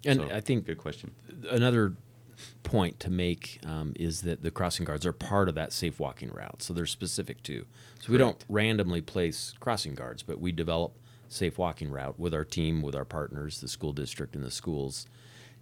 And 0.06 0.20
So, 0.20 0.30
I 0.36 0.42
think 0.42 0.66
good 0.66 0.78
question. 0.78 1.12
another 1.50 1.96
point 2.64 3.00
to 3.00 3.10
make 3.10 3.62
um, 3.66 3.94
is 3.96 4.22
that 4.24 4.44
the 4.44 4.52
crossing 4.52 4.84
guards 4.86 5.06
are 5.06 5.14
part 5.14 5.48
of 5.48 5.56
that 5.56 5.72
safe 5.72 5.98
walking 5.98 6.30
route, 6.30 6.62
so 6.62 6.74
they're 6.74 6.86
specific 6.86 7.42
to. 7.44 7.66
So 8.02 8.12
we 8.12 8.18
don't 8.18 8.44
randomly 8.50 9.00
place 9.00 9.54
crossing 9.62 9.96
guards, 9.96 10.24
but 10.24 10.42
we 10.42 10.52
develop 10.52 10.92
safe 11.30 11.58
walking 11.58 11.90
route 11.90 12.20
with 12.20 12.34
our 12.34 12.44
team, 12.44 12.82
with 12.82 12.96
our 12.96 13.06
partners, 13.06 13.62
the 13.62 13.68
school 13.70 13.94
district, 13.94 14.36
and 14.36 14.44
the 14.44 14.52
schools, 14.52 15.06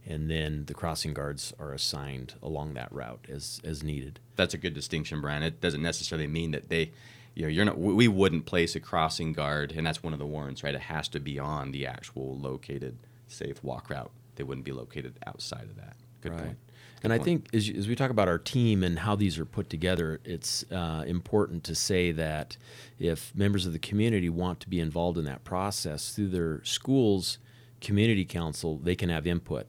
and 0.07 0.27
then 0.27 0.65
the 0.65 0.73
crossing 0.73 1.13
guards 1.13 1.53
are 1.59 1.71
assigned 1.71 2.33
along 2.41 2.73
that 2.73 2.91
route 2.91 3.27
as 3.29 3.61
as 3.63 3.83
needed. 3.83 4.19
That's 4.35 4.55
a 4.55 4.57
good 4.57 4.73
distinction, 4.73 5.21
Brian. 5.21 5.43
It 5.43 5.61
doesn't 5.61 5.83
necessarily 5.83 6.27
mean 6.27 6.49
that 6.51 6.69
they, 6.69 6.93
you 7.37 7.43
know, 7.43 7.49
you're 7.49 7.65
not. 7.65 7.77
We 7.77 8.07
wouldn't 8.07 8.47
place 8.47 8.75
a 8.75 8.79
crossing 8.79 9.31
guard, 9.31 9.71
and 9.71 9.85
that's 9.85 10.01
one 10.01 10.11
of 10.11 10.17
the 10.17 10.25
warrants, 10.25 10.63
right? 10.63 10.73
It 10.73 10.81
has 10.81 11.07
to 11.09 11.19
be 11.19 11.37
on 11.37 11.71
the 11.71 11.85
actual 11.85 12.35
located 12.35 12.97
safe 13.27 13.63
walk 13.63 13.91
route. 13.91 14.09
They 14.37 14.43
wouldn't 14.43 14.65
be 14.65 14.71
located 14.71 15.19
outside 15.27 15.65
of 15.65 15.75
that. 15.75 15.97
Good 16.21 16.31
right. 16.31 16.43
point. 16.45 16.57
And 17.03 17.13
I 17.13 17.19
think 17.19 17.53
as, 17.53 17.69
as 17.69 17.87
we 17.87 17.95
talk 17.95 18.09
about 18.09 18.27
our 18.27 18.39
team 18.39 18.81
and 18.81 18.97
how 18.97 19.15
these 19.15 19.37
are 19.37 19.45
put 19.45 19.69
together, 19.69 20.19
it's 20.25 20.65
uh, 20.71 21.03
important 21.05 21.63
to 21.65 21.75
say 21.75 22.11
that 22.11 22.57
if 22.97 23.35
members 23.35 23.67
of 23.67 23.73
the 23.73 23.77
community 23.79 24.29
want 24.29 24.59
to 24.61 24.69
be 24.69 24.79
involved 24.79 25.19
in 25.19 25.25
that 25.25 25.43
process 25.43 26.15
through 26.15 26.29
their 26.29 26.63
schools 26.63 27.37
community 27.81 28.25
council, 28.25 28.77
they 28.77 28.95
can 28.95 29.09
have 29.09 29.27
input. 29.27 29.67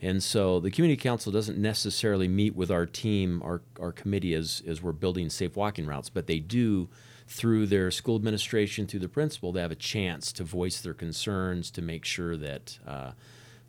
And 0.00 0.22
so 0.22 0.60
the 0.60 0.70
community 0.70 1.00
council 1.00 1.32
doesn't 1.32 1.58
necessarily 1.58 2.28
meet 2.28 2.54
with 2.54 2.70
our 2.70 2.86
team, 2.86 3.42
our, 3.42 3.62
our 3.80 3.92
committee 3.92 4.34
as, 4.34 4.62
as 4.66 4.82
we're 4.82 4.92
building 4.92 5.30
safe 5.30 5.56
walking 5.56 5.86
routes, 5.86 6.10
but 6.10 6.26
they 6.26 6.38
do 6.38 6.88
through 7.28 7.66
their 7.66 7.90
school 7.90 8.16
administration, 8.16 8.86
through 8.86 9.00
the 9.00 9.08
principal, 9.08 9.52
they 9.52 9.60
have 9.60 9.72
a 9.72 9.74
chance 9.74 10.32
to 10.32 10.44
voice 10.44 10.80
their 10.80 10.94
concerns 10.94 11.70
to 11.72 11.82
make 11.82 12.04
sure 12.04 12.36
that 12.36 12.78
uh, 12.86 13.12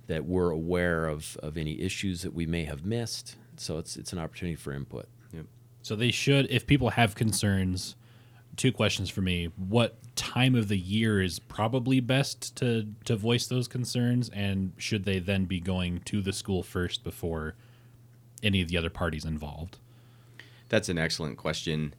that 0.07 0.25
we're 0.25 0.51
aware 0.51 1.07
of, 1.07 1.37
of 1.43 1.57
any 1.57 1.81
issues 1.81 2.21
that 2.21 2.33
we 2.33 2.45
may 2.45 2.63
have 2.63 2.85
missed. 2.85 3.35
So 3.57 3.77
it's 3.77 3.97
it's 3.97 4.13
an 4.13 4.19
opportunity 4.19 4.55
for 4.55 4.73
input. 4.73 5.07
Yep. 5.33 5.45
So 5.81 5.95
they 5.95 6.11
should, 6.11 6.47
if 6.49 6.67
people 6.67 6.91
have 6.91 7.15
concerns, 7.15 7.95
two 8.55 8.71
questions 8.71 9.09
for 9.09 9.21
me. 9.21 9.49
What 9.55 9.97
time 10.17 10.55
of 10.55 10.67
the 10.67 10.77
year 10.77 11.21
is 11.21 11.39
probably 11.39 12.01
best 12.01 12.55
to, 12.57 12.87
to 13.05 13.15
voice 13.15 13.47
those 13.47 13.67
concerns? 13.67 14.29
And 14.29 14.73
should 14.77 15.05
they 15.05 15.19
then 15.19 15.45
be 15.45 15.61
going 15.61 16.01
to 16.05 16.21
the 16.21 16.33
school 16.33 16.63
first 16.63 17.03
before 17.03 17.55
any 18.43 18.61
of 18.61 18.67
the 18.67 18.77
other 18.77 18.89
parties 18.89 19.23
involved? 19.23 19.77
That's 20.67 20.89
an 20.89 20.97
excellent 20.97 21.37
question. 21.37 21.93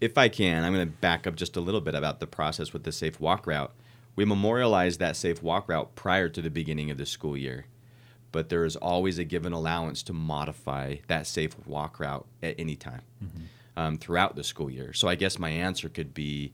If 0.00 0.18
I 0.18 0.28
can, 0.28 0.64
I'm 0.64 0.74
going 0.74 0.86
to 0.86 0.94
back 0.98 1.26
up 1.26 1.36
just 1.36 1.56
a 1.56 1.60
little 1.60 1.80
bit 1.80 1.94
about 1.94 2.20
the 2.20 2.26
process 2.26 2.72
with 2.72 2.84
the 2.84 2.92
safe 2.92 3.20
walk 3.20 3.46
route. 3.46 3.72
We 4.16 4.24
memorialize 4.24 4.98
that 4.98 5.16
safe 5.16 5.42
walk 5.42 5.68
route 5.68 5.94
prior 5.94 6.28
to 6.28 6.42
the 6.42 6.50
beginning 6.50 6.90
of 6.90 6.98
the 6.98 7.06
school 7.06 7.36
year, 7.36 7.66
but 8.32 8.48
there 8.48 8.64
is 8.64 8.76
always 8.76 9.18
a 9.18 9.24
given 9.24 9.52
allowance 9.52 10.02
to 10.04 10.12
modify 10.12 10.96
that 11.06 11.26
safe 11.26 11.56
walk 11.66 12.00
route 12.00 12.26
at 12.42 12.56
any 12.58 12.76
time 12.76 13.02
um, 13.76 13.96
throughout 13.96 14.36
the 14.36 14.44
school 14.44 14.70
year. 14.70 14.92
So 14.92 15.08
I 15.08 15.14
guess 15.14 15.38
my 15.38 15.50
answer 15.50 15.88
could 15.88 16.12
be 16.12 16.52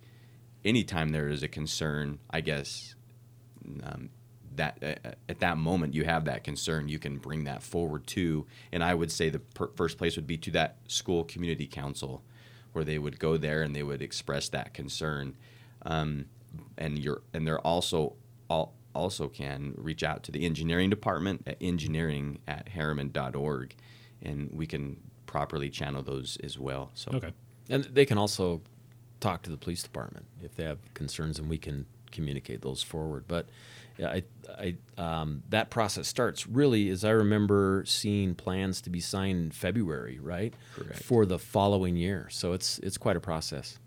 anytime 0.67 1.11
there 1.11 1.29
is 1.29 1.43
a 1.43 1.49
concern, 1.49 2.19
I 2.29 2.41
guess 2.41 2.95
um, 3.85 4.11
that 4.57 4.79
uh, 4.83 5.11
at 5.29 5.39
that 5.41 5.57
moment 5.57 5.95
you 5.95 6.05
have 6.05 6.25
that 6.27 6.45
concern, 6.45 6.89
you 6.89 6.99
can 6.99 7.19
bring 7.19 7.45
that 7.45 7.63
forward 7.63 8.07
to, 8.09 8.47
and 8.73 8.83
I 8.83 8.95
would 8.95 9.13
say 9.13 9.31
the 9.31 9.39
per- 9.39 9.71
first 9.77 9.97
place 9.97 10.17
would 10.17 10.27
be 10.27 10.37
to 10.39 10.51
that 10.53 10.79
school 10.89 11.25
community 11.25 11.67
council, 11.67 12.23
where 12.73 12.85
they 12.85 12.99
would 12.99 13.19
go 13.19 13.37
there 13.37 13.63
and 13.63 13.75
they 13.75 13.83
would 13.83 14.03
express 14.03 14.49
that 14.51 14.75
concern, 14.75 15.37
um, 15.83 16.27
and 16.77 16.99
you're 16.99 17.23
and 17.33 17.47
they're 17.47 17.61
also 17.61 18.15
all, 18.51 18.75
also 18.95 19.29
can 19.29 19.75
reach 19.77 20.03
out 20.03 20.23
to 20.25 20.33
the 20.33 20.45
engineering 20.45 20.91
department 20.91 21.43
at 21.47 21.57
engineering 21.61 22.41
at 22.49 22.71
herriman.org, 22.71 23.75
and 24.23 24.51
we 24.53 24.67
can 24.67 24.97
properly 25.27 25.71
channel 25.71 26.03
those 26.03 26.39
as 26.43 26.59
well. 26.59 26.91
So 26.95 27.13
Okay. 27.15 27.33
And 27.69 27.85
they 27.85 28.07
can 28.07 28.17
also 28.17 28.63
talk 29.21 29.43
to 29.43 29.51
the 29.51 29.57
police 29.57 29.83
department 29.83 30.27
if 30.43 30.55
they 30.55 30.65
have 30.65 30.79
concerns, 30.95 31.39
and 31.39 31.49
we 31.49 31.59
can 31.59 31.87
communicate 32.11 32.63
those 32.63 32.83
forward. 32.83 33.25
But 33.27 33.47
I, 33.99 34.23
I, 34.59 34.77
um, 34.99 35.43
that 35.49 35.71
process 35.71 36.07
starts 36.07 36.47
really, 36.47 36.89
as 36.91 37.05
I 37.05 37.11
remember, 37.11 37.85
seeing 37.87 38.35
plans 38.35 38.81
to 38.83 38.91
be 38.91 39.01
signed 39.01 39.39
in 39.39 39.51
February, 39.51 40.19
right? 40.21 40.53
Correct. 40.75 41.03
For 41.03 41.25
the 41.27 41.39
following 41.39 41.97
year. 41.97 42.29
So 42.31 42.53
it's 42.53 42.79
it's 42.81 42.99
quite 42.99 43.17
a 43.17 43.21
process. 43.21 43.79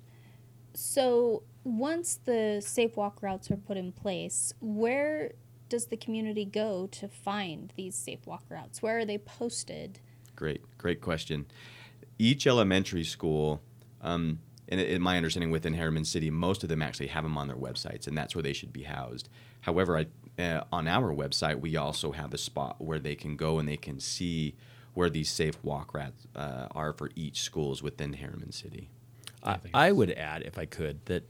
So 0.74 1.44
once 1.64 2.20
the 2.26 2.62
safe 2.66 2.96
walk 2.96 3.22
routes 3.22 3.52
are 3.52 3.58
put 3.58 3.78
in 3.78 3.92
place, 3.92 4.54
where 4.62 5.34
does 5.68 5.88
the 5.88 5.98
community 5.98 6.46
go 6.46 6.88
to 6.88 7.08
find 7.08 7.72
these 7.76 7.96
safe 7.96 8.26
walk 8.26 8.44
routes? 8.50 8.82
Where 8.82 9.00
are 9.00 9.06
they 9.06 9.18
posted? 9.18 10.00
Great, 10.36 10.62
great 10.78 11.02
question. 11.02 11.46
Each 12.18 12.48
elementary 12.48 13.04
school, 13.04 13.62
um, 14.02 14.40
and 14.70 14.80
in 14.80 15.02
my 15.02 15.18
understanding 15.18 15.50
within 15.50 15.74
Herriman 15.76 16.06
City, 16.06 16.30
most 16.30 16.64
of 16.64 16.70
them 16.70 16.82
actually 16.82 17.08
have 17.08 17.24
them 17.24 17.38
on 17.38 17.48
their 17.48 17.58
websites, 17.58 18.08
and 18.08 18.18
that's 18.18 18.36
where 18.36 18.44
they 18.44 18.54
should 18.54 18.72
be 18.72 18.84
housed. 18.84 19.28
However, 19.62 19.98
I, 19.98 20.42
uh, 20.42 20.64
on 20.72 20.88
our 20.88 21.14
website, 21.14 21.60
we 21.60 21.76
also 21.76 22.12
have 22.12 22.34
a 22.34 22.38
spot 22.38 22.76
where 22.80 23.00
they 23.00 23.16
can 23.16 23.36
go 23.36 23.60
and 23.60 23.68
they 23.68 23.78
can 23.78 24.00
see 24.00 24.56
where 24.94 25.10
these 25.10 25.30
safe 25.30 25.58
walk 25.64 25.94
routes 25.94 26.28
uh, 26.36 26.68
are 26.72 26.94
for 26.94 27.10
each 27.16 27.42
schools 27.42 27.82
within 27.82 28.14
Herriman 28.14 28.54
City. 28.54 28.90
I, 29.44 29.58
think 29.58 29.76
I 29.76 29.92
would 29.92 30.12
add, 30.12 30.44
if 30.44 30.60
I 30.60 30.66
could, 30.66 31.04
that 31.06 31.24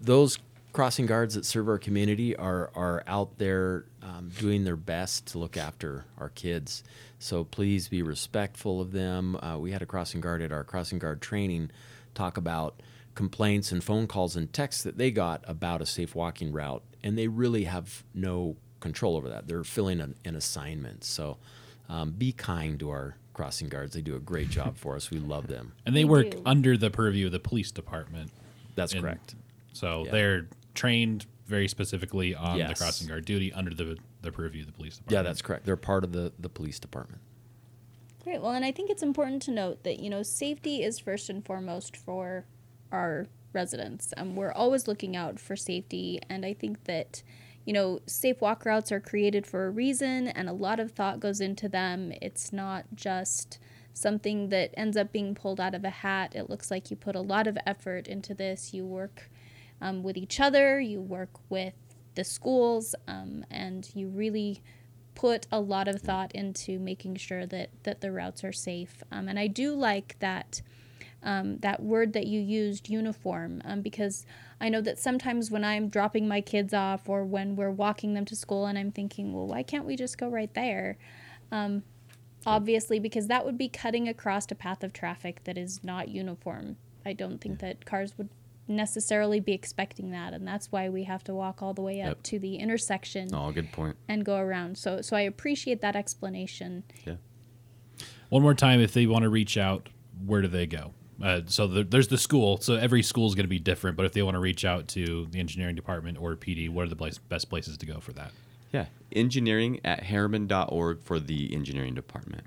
those 0.00 0.38
crossing 0.72 1.06
guards 1.06 1.34
that 1.34 1.44
serve 1.44 1.68
our 1.68 1.78
community 1.78 2.36
are 2.36 2.70
are 2.74 3.02
out 3.06 3.38
there 3.38 3.84
um, 4.02 4.30
doing 4.38 4.64
their 4.64 4.76
best 4.76 5.26
to 5.28 5.38
look 5.38 5.56
after 5.56 6.04
our 6.18 6.28
kids. 6.30 6.82
So 7.18 7.44
please 7.44 7.88
be 7.88 8.02
respectful 8.02 8.80
of 8.80 8.92
them. 8.92 9.36
Uh, 9.36 9.58
we 9.58 9.72
had 9.72 9.82
a 9.82 9.86
crossing 9.86 10.20
guard 10.20 10.40
at 10.42 10.52
our 10.52 10.64
crossing 10.64 10.98
guard 10.98 11.20
training 11.20 11.70
talk 12.14 12.36
about 12.36 12.80
complaints 13.14 13.72
and 13.72 13.82
phone 13.84 14.06
calls 14.06 14.36
and 14.36 14.52
texts 14.52 14.82
that 14.84 14.96
they 14.96 15.10
got 15.10 15.44
about 15.46 15.82
a 15.82 15.86
safe 15.86 16.14
walking 16.14 16.52
route, 16.52 16.82
and 17.02 17.18
they 17.18 17.28
really 17.28 17.64
have 17.64 18.04
no 18.14 18.56
control 18.80 19.16
over 19.16 19.28
that. 19.28 19.46
They're 19.46 19.64
filling 19.64 20.00
an, 20.00 20.14
an 20.24 20.34
assignment. 20.36 21.04
So 21.04 21.36
um, 21.88 22.12
be 22.12 22.32
kind 22.32 22.78
to 22.80 22.88
our 22.90 23.16
crossing 23.34 23.68
guards. 23.68 23.94
They 23.94 24.00
do 24.00 24.16
a 24.16 24.20
great 24.20 24.48
job 24.48 24.78
for 24.78 24.96
us. 24.96 25.10
We 25.10 25.18
love 25.18 25.48
them. 25.48 25.72
And 25.84 25.94
they 25.96 26.04
We 26.04 26.10
work 26.10 26.30
do. 26.30 26.42
under 26.46 26.76
the 26.78 26.90
purview 26.90 27.26
of 27.26 27.32
the 27.32 27.40
police 27.40 27.70
department. 27.70 28.30
That's 28.76 28.92
And 28.92 29.02
correct. 29.02 29.34
So 29.72 30.04
Yeah. 30.06 30.10
they're 30.12 30.46
trained 30.74 31.26
very 31.46 31.68
specifically 31.68 32.34
on 32.34 32.58
the 32.58 32.74
crossing 32.74 33.08
guard 33.08 33.24
duty 33.24 33.52
under 33.52 33.74
the 33.74 33.98
the 34.22 34.30
purview 34.30 34.62
of 34.62 34.66
the 34.66 34.72
police 34.72 34.96
department. 34.96 35.18
Yeah, 35.18 35.22
that's 35.22 35.42
correct. 35.42 35.64
They're 35.64 35.76
part 35.76 36.04
of 36.04 36.12
the, 36.12 36.32
the 36.38 36.48
police 36.48 36.78
department. 36.78 37.22
Great. 38.22 38.42
Well, 38.42 38.52
and 38.52 38.64
I 38.64 38.72
think 38.72 38.90
it's 38.90 39.02
important 39.02 39.40
to 39.42 39.50
note 39.50 39.82
that, 39.84 40.00
you 40.00 40.10
know, 40.10 40.22
safety 40.22 40.82
is 40.82 40.98
first 40.98 41.30
and 41.30 41.44
foremost 41.44 41.96
for 41.96 42.44
our 42.92 43.26
residents. 43.52 44.12
Um, 44.16 44.36
we're 44.36 44.52
always 44.52 44.86
looking 44.86 45.16
out 45.16 45.40
for 45.40 45.56
safety. 45.56 46.20
And 46.28 46.44
I 46.44 46.52
think 46.52 46.84
that, 46.84 47.22
you 47.64 47.72
know, 47.72 48.00
safe 48.06 48.40
walk 48.40 48.66
routes 48.66 48.92
are 48.92 49.00
created 49.00 49.46
for 49.46 49.66
a 49.66 49.70
reason 49.70 50.28
and 50.28 50.48
a 50.48 50.52
lot 50.52 50.80
of 50.80 50.92
thought 50.92 51.18
goes 51.18 51.40
into 51.40 51.68
them. 51.68 52.12
It's 52.20 52.52
not 52.52 52.84
just 52.94 53.58
something 53.94 54.50
that 54.50 54.70
ends 54.74 54.96
up 54.96 55.12
being 55.12 55.34
pulled 55.34 55.58
out 55.58 55.74
of 55.74 55.84
a 55.84 55.90
hat. 55.90 56.34
It 56.36 56.50
looks 56.50 56.70
like 56.70 56.90
you 56.90 56.96
put 56.96 57.16
a 57.16 57.20
lot 57.20 57.46
of 57.46 57.56
effort 57.66 58.06
into 58.06 58.34
this. 58.34 58.74
You 58.74 58.84
work 58.84 59.29
um, 59.80 60.02
with 60.02 60.16
each 60.16 60.40
other, 60.40 60.80
you 60.80 61.00
work 61.00 61.30
with 61.48 61.74
the 62.14 62.24
schools, 62.24 62.94
um, 63.08 63.44
and 63.50 63.88
you 63.94 64.08
really 64.08 64.62
put 65.14 65.46
a 65.52 65.60
lot 65.60 65.88
of 65.88 66.00
thought 66.00 66.32
into 66.32 66.78
making 66.78 67.16
sure 67.16 67.46
that 67.46 67.70
that 67.82 68.00
the 68.00 68.12
routes 68.12 68.42
are 68.44 68.52
safe. 68.52 69.02
Um, 69.10 69.28
and 69.28 69.38
I 69.38 69.46
do 69.46 69.74
like 69.74 70.16
that 70.20 70.62
um, 71.22 71.58
that 71.58 71.82
word 71.82 72.14
that 72.14 72.26
you 72.26 72.40
used, 72.40 72.88
uniform, 72.88 73.60
um, 73.64 73.82
because 73.82 74.24
I 74.60 74.68
know 74.68 74.80
that 74.80 74.98
sometimes 74.98 75.50
when 75.50 75.64
I'm 75.64 75.88
dropping 75.88 76.26
my 76.26 76.40
kids 76.40 76.72
off 76.72 77.08
or 77.08 77.24
when 77.24 77.56
we're 77.56 77.70
walking 77.70 78.14
them 78.14 78.24
to 78.26 78.36
school, 78.36 78.66
and 78.66 78.78
I'm 78.78 78.90
thinking, 78.90 79.32
well, 79.32 79.46
why 79.46 79.62
can't 79.62 79.84
we 79.84 79.96
just 79.96 80.16
go 80.16 80.28
right 80.28 80.52
there? 80.54 80.96
Um, 81.52 81.82
obviously, 82.46 82.98
because 82.98 83.26
that 83.26 83.44
would 83.44 83.58
be 83.58 83.68
cutting 83.68 84.08
across 84.08 84.50
a 84.50 84.54
path 84.54 84.82
of 84.82 84.92
traffic 84.92 85.44
that 85.44 85.58
is 85.58 85.84
not 85.84 86.08
uniform. 86.08 86.76
I 87.04 87.12
don't 87.12 87.40
think 87.40 87.60
that 87.60 87.84
cars 87.84 88.16
would 88.16 88.30
necessarily 88.70 89.40
be 89.40 89.52
expecting 89.52 90.10
that, 90.12 90.32
and 90.32 90.46
that's 90.46 90.70
why 90.72 90.88
we 90.88 91.04
have 91.04 91.22
to 91.24 91.34
walk 91.34 91.62
all 91.62 91.74
the 91.74 91.82
way 91.82 92.00
up 92.00 92.08
Yep. 92.08 92.22
to 92.24 92.38
the 92.38 92.56
intersection 92.56 93.28
Oh, 93.34 93.50
good 93.52 93.68
and 94.08 94.24
go 94.24 94.36
around. 94.36 94.78
So 94.78 95.00
so 95.02 95.16
I 95.16 95.22
appreciate 95.22 95.80
that 95.82 95.96
explanation. 95.96 96.84
Yeah. 97.06 97.16
One 98.28 98.42
more 98.42 98.54
time, 98.54 98.80
if 98.80 98.92
they 98.92 99.06
want 99.06 99.24
to 99.24 99.28
reach 99.28 99.58
out, 99.58 99.88
where 100.24 100.40
do 100.40 100.48
they 100.48 100.66
go? 100.66 100.92
Uh, 101.22 101.42
so 101.46 101.66
the, 101.66 101.84
there's 101.84 102.08
the 102.08 102.16
school. 102.16 102.58
So 102.60 102.74
every 102.76 103.02
school 103.02 103.26
is 103.28 103.34
going 103.34 103.44
to 103.44 103.48
be 103.48 103.58
different. 103.58 103.96
But 103.96 104.06
if 104.06 104.12
they 104.12 104.22
want 104.22 104.36
to 104.36 104.40
reach 104.40 104.64
out 104.64 104.88
to 104.88 105.26
the 105.30 105.38
engineering 105.38 105.74
department 105.74 106.16
or 106.18 106.34
PD, 106.36 106.70
what 106.70 106.86
are 106.86 106.88
the 106.88 106.96
place, 106.96 107.18
best 107.18 107.50
places 107.50 107.76
to 107.78 107.86
go 107.86 108.00
for 108.00 108.12
that? 108.14 108.30
Yeah. 108.72 108.86
Engineering 109.12 109.80
at 109.84 110.04
herriman.org 110.04 111.02
for 111.02 111.18
the 111.20 111.52
engineering 111.54 111.94
department. 111.94 112.44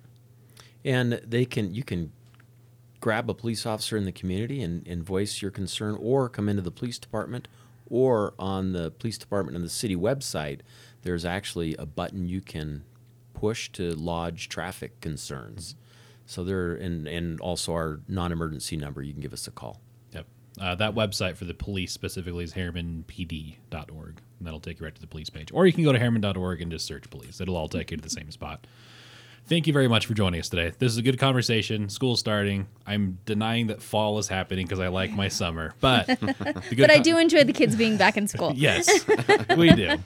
And 0.85 1.13
they 1.25 1.45
can 1.45 1.73
you 1.75 1.83
can 1.83 2.11
grab 3.03 3.29
a 3.29 3.33
police 3.33 3.65
officer 3.65 3.97
in 3.97 4.05
the 4.05 4.13
community 4.13 4.61
and, 4.61 4.87
and 4.87 5.03
voice 5.03 5.41
your 5.41 5.51
concern, 5.51 5.97
or 5.99 6.29
come 6.29 6.47
into 6.47 6.61
the 6.61 6.71
police 6.71 6.97
department, 6.97 7.49
or 7.89 8.33
on 8.39 8.71
the 8.71 8.91
police 8.91 9.17
department 9.17 9.57
and 9.57 9.65
the 9.65 9.69
city 9.69 9.93
website, 9.93 10.61
there's 11.01 11.25
actually 11.25 11.75
a 11.75 11.85
button 11.85 12.29
you 12.29 12.39
can 12.39 12.81
push 13.33 13.69
to 13.69 13.93
lodge 13.95 14.47
traffic 14.47 15.01
concerns. 15.01 15.75
So 16.25 16.45
there, 16.45 16.75
and 16.75 17.05
and 17.05 17.41
also 17.41 17.73
our 17.73 17.99
non-emergency 18.07 18.77
number, 18.77 19.03
you 19.03 19.11
can 19.11 19.21
give 19.21 19.33
us 19.33 19.47
a 19.47 19.51
call. 19.51 19.81
Yep. 20.13 20.25
Uh, 20.61 20.75
that 20.75 20.95
website 20.95 21.35
for 21.35 21.43
the 21.43 21.53
police 21.53 21.91
specifically 21.91 22.45
is 22.45 22.53
herrimanpd.org, 22.53 24.21
and 24.39 24.47
that'll 24.47 24.61
take 24.61 24.79
you 24.79 24.85
right 24.85 24.95
to 24.95 25.01
the 25.01 25.07
police 25.07 25.29
page. 25.29 25.49
Or 25.51 25.67
you 25.67 25.73
can 25.73 25.83
go 25.83 25.91
to 25.91 25.99
herriman.org 25.99 26.61
and 26.61 26.71
just 26.71 26.85
search 26.85 27.09
police. 27.09 27.41
It'll 27.41 27.57
all 27.57 27.67
take 27.67 27.91
you 27.91 27.97
to 27.97 28.03
the 28.03 28.09
same 28.09 28.31
spot. 28.31 28.65
Thank 29.45 29.67
you 29.67 29.73
very 29.73 29.89
much 29.89 30.05
for 30.05 30.13
joining 30.13 30.39
us 30.39 30.47
today. 30.47 30.71
This 30.79 30.91
is 30.91 30.97
a 30.97 31.01
good 31.01 31.19
conversation. 31.19 31.89
School's 31.89 32.19
starting. 32.21 32.67
I'm 32.87 33.17
denying 33.25 33.67
that 33.67 33.81
fall 33.81 34.17
is 34.17 34.29
happening 34.29 34.65
because 34.65 34.79
I 34.79 34.87
like 34.87 35.11
my 35.11 35.27
summer, 35.27 35.73
but 35.81 36.07
But 36.21 36.89
I 36.89 36.95
con- 36.95 37.01
do 37.01 37.17
enjoy 37.17 37.43
the 37.43 37.51
kids 37.53 37.75
being 37.75 37.97
back 37.97 38.15
in 38.15 38.27
school. 38.27 38.53
Yes, 38.63 39.05
we 39.57 39.71
do. 39.73 39.97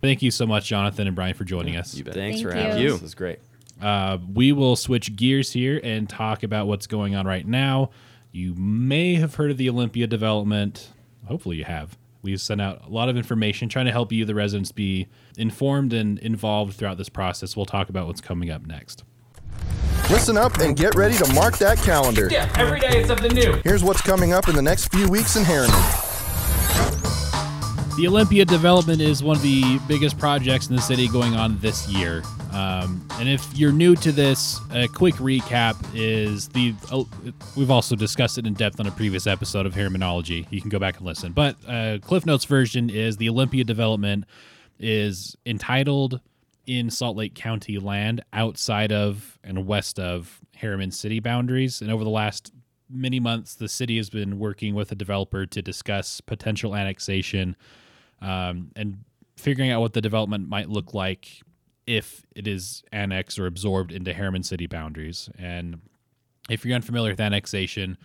Thank 0.00 0.22
you 0.22 0.30
so 0.30 0.46
much, 0.46 0.66
Jonathan 0.66 1.06
and 1.06 1.14
Brian, 1.14 1.34
for 1.34 1.44
joining 1.44 1.76
us. 1.76 1.94
You 1.94 2.04
bet. 2.04 2.14
Thanks 2.14 2.40
Thank 2.40 2.50
for 2.50 2.56
having 2.56 2.82
you. 2.82 2.94
us. 2.94 3.00
This 3.00 3.08
is 3.10 3.14
great. 3.14 3.40
Uh, 3.80 4.18
we 4.32 4.52
will 4.52 4.76
switch 4.76 5.14
gears 5.16 5.52
here 5.52 5.80
and 5.82 6.08
talk 6.08 6.42
about 6.42 6.66
what's 6.66 6.86
going 6.86 7.14
on 7.14 7.26
right 7.26 7.46
now. 7.46 7.90
You 8.32 8.54
may 8.54 9.16
have 9.16 9.34
heard 9.34 9.50
of 9.50 9.56
the 9.58 9.68
Olympia 9.68 10.06
development. 10.06 10.90
Hopefully, 11.26 11.56
you 11.56 11.64
have. 11.64 11.98
We 12.22 12.36
sent 12.36 12.60
out 12.60 12.84
a 12.86 12.88
lot 12.88 13.08
of 13.08 13.16
information 13.16 13.68
trying 13.68 13.86
to 13.86 13.92
help 13.92 14.12
you, 14.12 14.24
the 14.24 14.34
residents, 14.34 14.72
be 14.72 15.08
informed 15.36 15.92
and 15.92 16.18
involved 16.18 16.74
throughout 16.74 16.98
this 16.98 17.08
process. 17.08 17.56
We'll 17.56 17.66
talk 17.66 17.88
about 17.88 18.06
what's 18.06 18.20
coming 18.20 18.50
up 18.50 18.66
next. 18.66 19.04
Listen 20.10 20.36
up 20.36 20.58
and 20.58 20.76
get 20.76 20.96
ready 20.96 21.16
to 21.16 21.32
mark 21.32 21.58
that 21.58 21.78
calendar. 21.78 22.28
Yeah, 22.30 22.52
every 22.56 22.80
day 22.80 22.98
it's 22.98 23.08
something 23.08 23.32
new. 23.32 23.60
Here's 23.64 23.84
what's 23.84 24.02
coming 24.02 24.32
up 24.32 24.48
in 24.48 24.56
the 24.56 24.62
next 24.62 24.88
few 24.88 25.08
weeks 25.08 25.36
in 25.36 25.44
Herriman. 25.44 25.99
The 28.00 28.08
Olympia 28.08 28.46
development 28.46 29.02
is 29.02 29.22
one 29.22 29.36
of 29.36 29.42
the 29.42 29.78
biggest 29.86 30.16
projects 30.16 30.70
in 30.70 30.74
the 30.74 30.80
city 30.80 31.06
going 31.06 31.34
on 31.34 31.58
this 31.58 31.86
year. 31.86 32.22
Um, 32.50 33.06
and 33.18 33.28
if 33.28 33.46
you're 33.54 33.72
new 33.72 33.94
to 33.96 34.10
this, 34.10 34.58
a 34.72 34.88
quick 34.88 35.16
recap 35.16 35.76
is 35.94 36.48
the. 36.48 36.74
Oh, 36.90 37.06
we've 37.58 37.70
also 37.70 37.96
discussed 37.96 38.38
it 38.38 38.46
in 38.46 38.54
depth 38.54 38.80
on 38.80 38.86
a 38.86 38.90
previous 38.90 39.26
episode 39.26 39.66
of 39.66 39.74
Herrimanology. 39.74 40.46
You 40.48 40.62
can 40.62 40.70
go 40.70 40.78
back 40.78 40.96
and 40.96 41.04
listen. 41.04 41.32
But 41.32 41.56
uh, 41.68 41.98
Cliff 42.00 42.24
Notes 42.24 42.46
version 42.46 42.88
is 42.88 43.18
the 43.18 43.28
Olympia 43.28 43.64
development 43.64 44.24
is 44.78 45.36
entitled 45.44 46.22
in 46.64 46.88
Salt 46.88 47.18
Lake 47.18 47.34
County 47.34 47.76
land 47.78 48.24
outside 48.32 48.92
of 48.92 49.38
and 49.44 49.66
west 49.66 50.00
of 50.00 50.40
Herriman 50.58 50.94
city 50.94 51.20
boundaries. 51.20 51.82
And 51.82 51.90
over 51.90 52.02
the 52.02 52.08
last 52.08 52.50
many 52.88 53.20
months, 53.20 53.54
the 53.54 53.68
city 53.68 53.98
has 53.98 54.08
been 54.08 54.38
working 54.38 54.74
with 54.74 54.90
a 54.90 54.94
developer 54.94 55.44
to 55.44 55.60
discuss 55.60 56.22
potential 56.22 56.74
annexation 56.74 57.56
um, 58.20 58.70
and 58.76 59.04
figuring 59.36 59.70
out 59.70 59.80
what 59.80 59.92
the 59.92 60.00
development 60.00 60.48
might 60.48 60.68
look 60.68 60.94
like 60.94 61.42
if 61.86 62.24
it 62.36 62.46
is 62.46 62.82
annexed 62.92 63.38
or 63.38 63.46
absorbed 63.46 63.90
into 63.90 64.12
Herriman 64.12 64.44
city 64.44 64.66
boundaries. 64.66 65.28
And 65.38 65.80
if 66.48 66.64
you're 66.64 66.74
unfamiliar 66.74 67.12
with 67.12 67.20
annexation, 67.20 67.96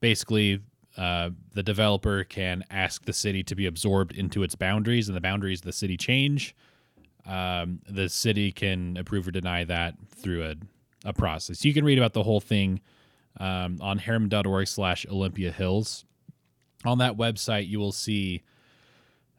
basically 0.00 0.60
uh, 0.96 1.30
the 1.54 1.62
developer 1.62 2.24
can 2.24 2.64
ask 2.70 3.04
the 3.04 3.12
city 3.12 3.42
to 3.44 3.54
be 3.54 3.66
absorbed 3.66 4.16
into 4.16 4.42
its 4.42 4.54
boundaries, 4.54 5.08
and 5.08 5.16
the 5.16 5.20
boundaries 5.20 5.60
of 5.60 5.66
the 5.66 5.72
city 5.72 5.96
change. 5.96 6.56
Um, 7.26 7.80
the 7.88 8.08
city 8.08 8.50
can 8.50 8.96
approve 8.96 9.28
or 9.28 9.30
deny 9.30 9.62
that 9.64 9.94
through 10.08 10.44
a, 10.44 10.54
a 11.04 11.12
process. 11.12 11.64
You 11.64 11.74
can 11.74 11.84
read 11.84 11.98
about 11.98 12.14
the 12.14 12.22
whole 12.22 12.40
thing 12.40 12.80
um, 13.38 13.78
on 13.80 14.00
herriman.org 14.00 14.66
slash 14.66 15.06
Olympia 15.08 15.52
Hills. 15.52 16.04
On 16.84 16.98
that 16.98 17.16
website, 17.16 17.68
you 17.68 17.78
will 17.78 17.92
see 17.92 18.42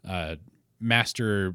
uh, 0.08 0.36
master 0.80 1.54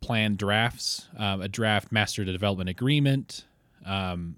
plan 0.00 0.36
drafts, 0.36 1.08
um, 1.16 1.40
a 1.40 1.48
draft 1.48 1.90
master 1.90 2.24
development 2.24 2.68
agreement, 2.68 3.44
um, 3.84 4.36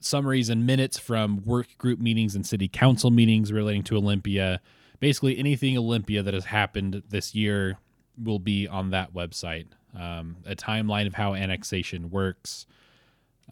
summaries 0.00 0.48
and 0.48 0.66
minutes 0.66 0.98
from 0.98 1.42
work 1.44 1.76
group 1.78 1.98
meetings 1.98 2.34
and 2.34 2.46
city 2.46 2.68
council 2.68 3.10
meetings 3.10 3.52
relating 3.52 3.82
to 3.84 3.96
Olympia. 3.96 4.60
Basically, 5.00 5.38
anything 5.38 5.76
Olympia 5.76 6.22
that 6.22 6.34
has 6.34 6.44
happened 6.44 7.02
this 7.08 7.34
year 7.34 7.78
will 8.22 8.38
be 8.38 8.68
on 8.68 8.90
that 8.90 9.14
website. 9.14 9.66
Um, 9.98 10.36
a 10.46 10.54
timeline 10.54 11.06
of 11.06 11.14
how 11.14 11.34
annexation 11.34 12.10
works. 12.10 12.66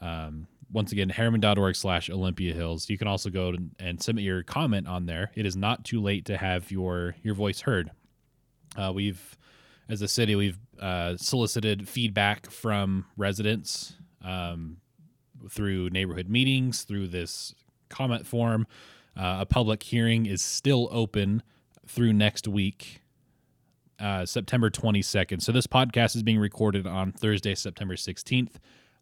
Um, 0.01 0.47
once 0.73 0.93
again, 0.93 1.11
herriman.org 1.11 1.75
slash 1.75 2.09
Olympia 2.09 2.55
Hills. 2.55 2.89
You 2.89 2.97
can 2.97 3.09
also 3.09 3.31
go 3.31 3.55
and 3.79 4.03
submit 4.03 4.25
your 4.25 4.43
comment 4.43 4.87
on 4.87 5.07
there. 5.07 5.31
It 5.35 5.45
is 5.45 5.57
not 5.57 5.85
too 5.85 6.01
late 6.01 6.27
to 6.27 6.37
have 6.37 6.71
your 6.71 7.17
your 7.23 7.35
voice 7.35 7.63
heard. 7.63 7.91
Uh, 8.77 8.93
we've, 8.95 9.39
as 9.89 10.03
a 10.03 10.09
city, 10.09 10.35
we've 10.35 10.59
uh, 10.81 11.17
solicited 11.17 11.89
feedback 11.89 12.51
from 12.51 13.07
residents 13.17 13.95
um, 14.25 14.79
through 15.49 15.91
neighborhood 15.91 16.29
meetings, 16.29 16.83
through 16.83 17.09
this 17.09 17.55
comment 17.89 18.27
form. 18.27 18.67
Uh, 19.17 19.39
a 19.41 19.47
public 19.47 19.83
hearing 19.83 20.27
is 20.27 20.43
still 20.43 20.89
open 20.91 21.43
through 21.87 22.13
next 22.13 22.47
week, 22.47 23.03
uh, 23.99 24.25
September 24.25 24.71
22nd. 24.71 25.43
So 25.43 25.53
this 25.53 25.67
podcast 25.67 26.17
is 26.17 26.23
being 26.23 26.39
recorded 26.39 26.87
on 26.87 27.13
Thursday, 27.13 27.55
September 27.55 27.97
16th. 27.97 28.55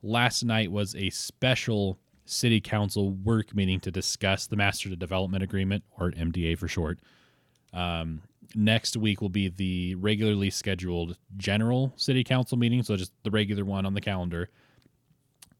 Last 0.03 0.43
night 0.45 0.73
was 0.73 0.95
a 0.95 1.11
special 1.11 1.99
city 2.25 2.61
council 2.61 3.11
work 3.11 3.55
meeting 3.55 3.81
to 3.81 3.91
discuss 3.91 4.47
the 4.47 4.57
master 4.57 4.95
development 4.95 5.43
agreement, 5.43 5.85
or 5.99 6.11
MDA 6.13 6.59
for 6.59 6.69
short. 6.69 6.99
Um, 7.73 8.23
next 8.55 8.97
week 8.97 9.21
will 9.21 9.29
be 9.29 9.49
the 9.49 9.95
regularly 9.97 10.51
scheduled 10.51 11.17
general 11.37 11.93
city 11.97 12.25
council 12.25 12.57
meeting, 12.57 12.83
so 12.83 12.97
just 12.97 13.13
the 13.23 13.31
regular 13.31 13.65
one 13.65 13.87
on 13.87 13.95
the 13.95 14.01
calendar. 14.01 14.49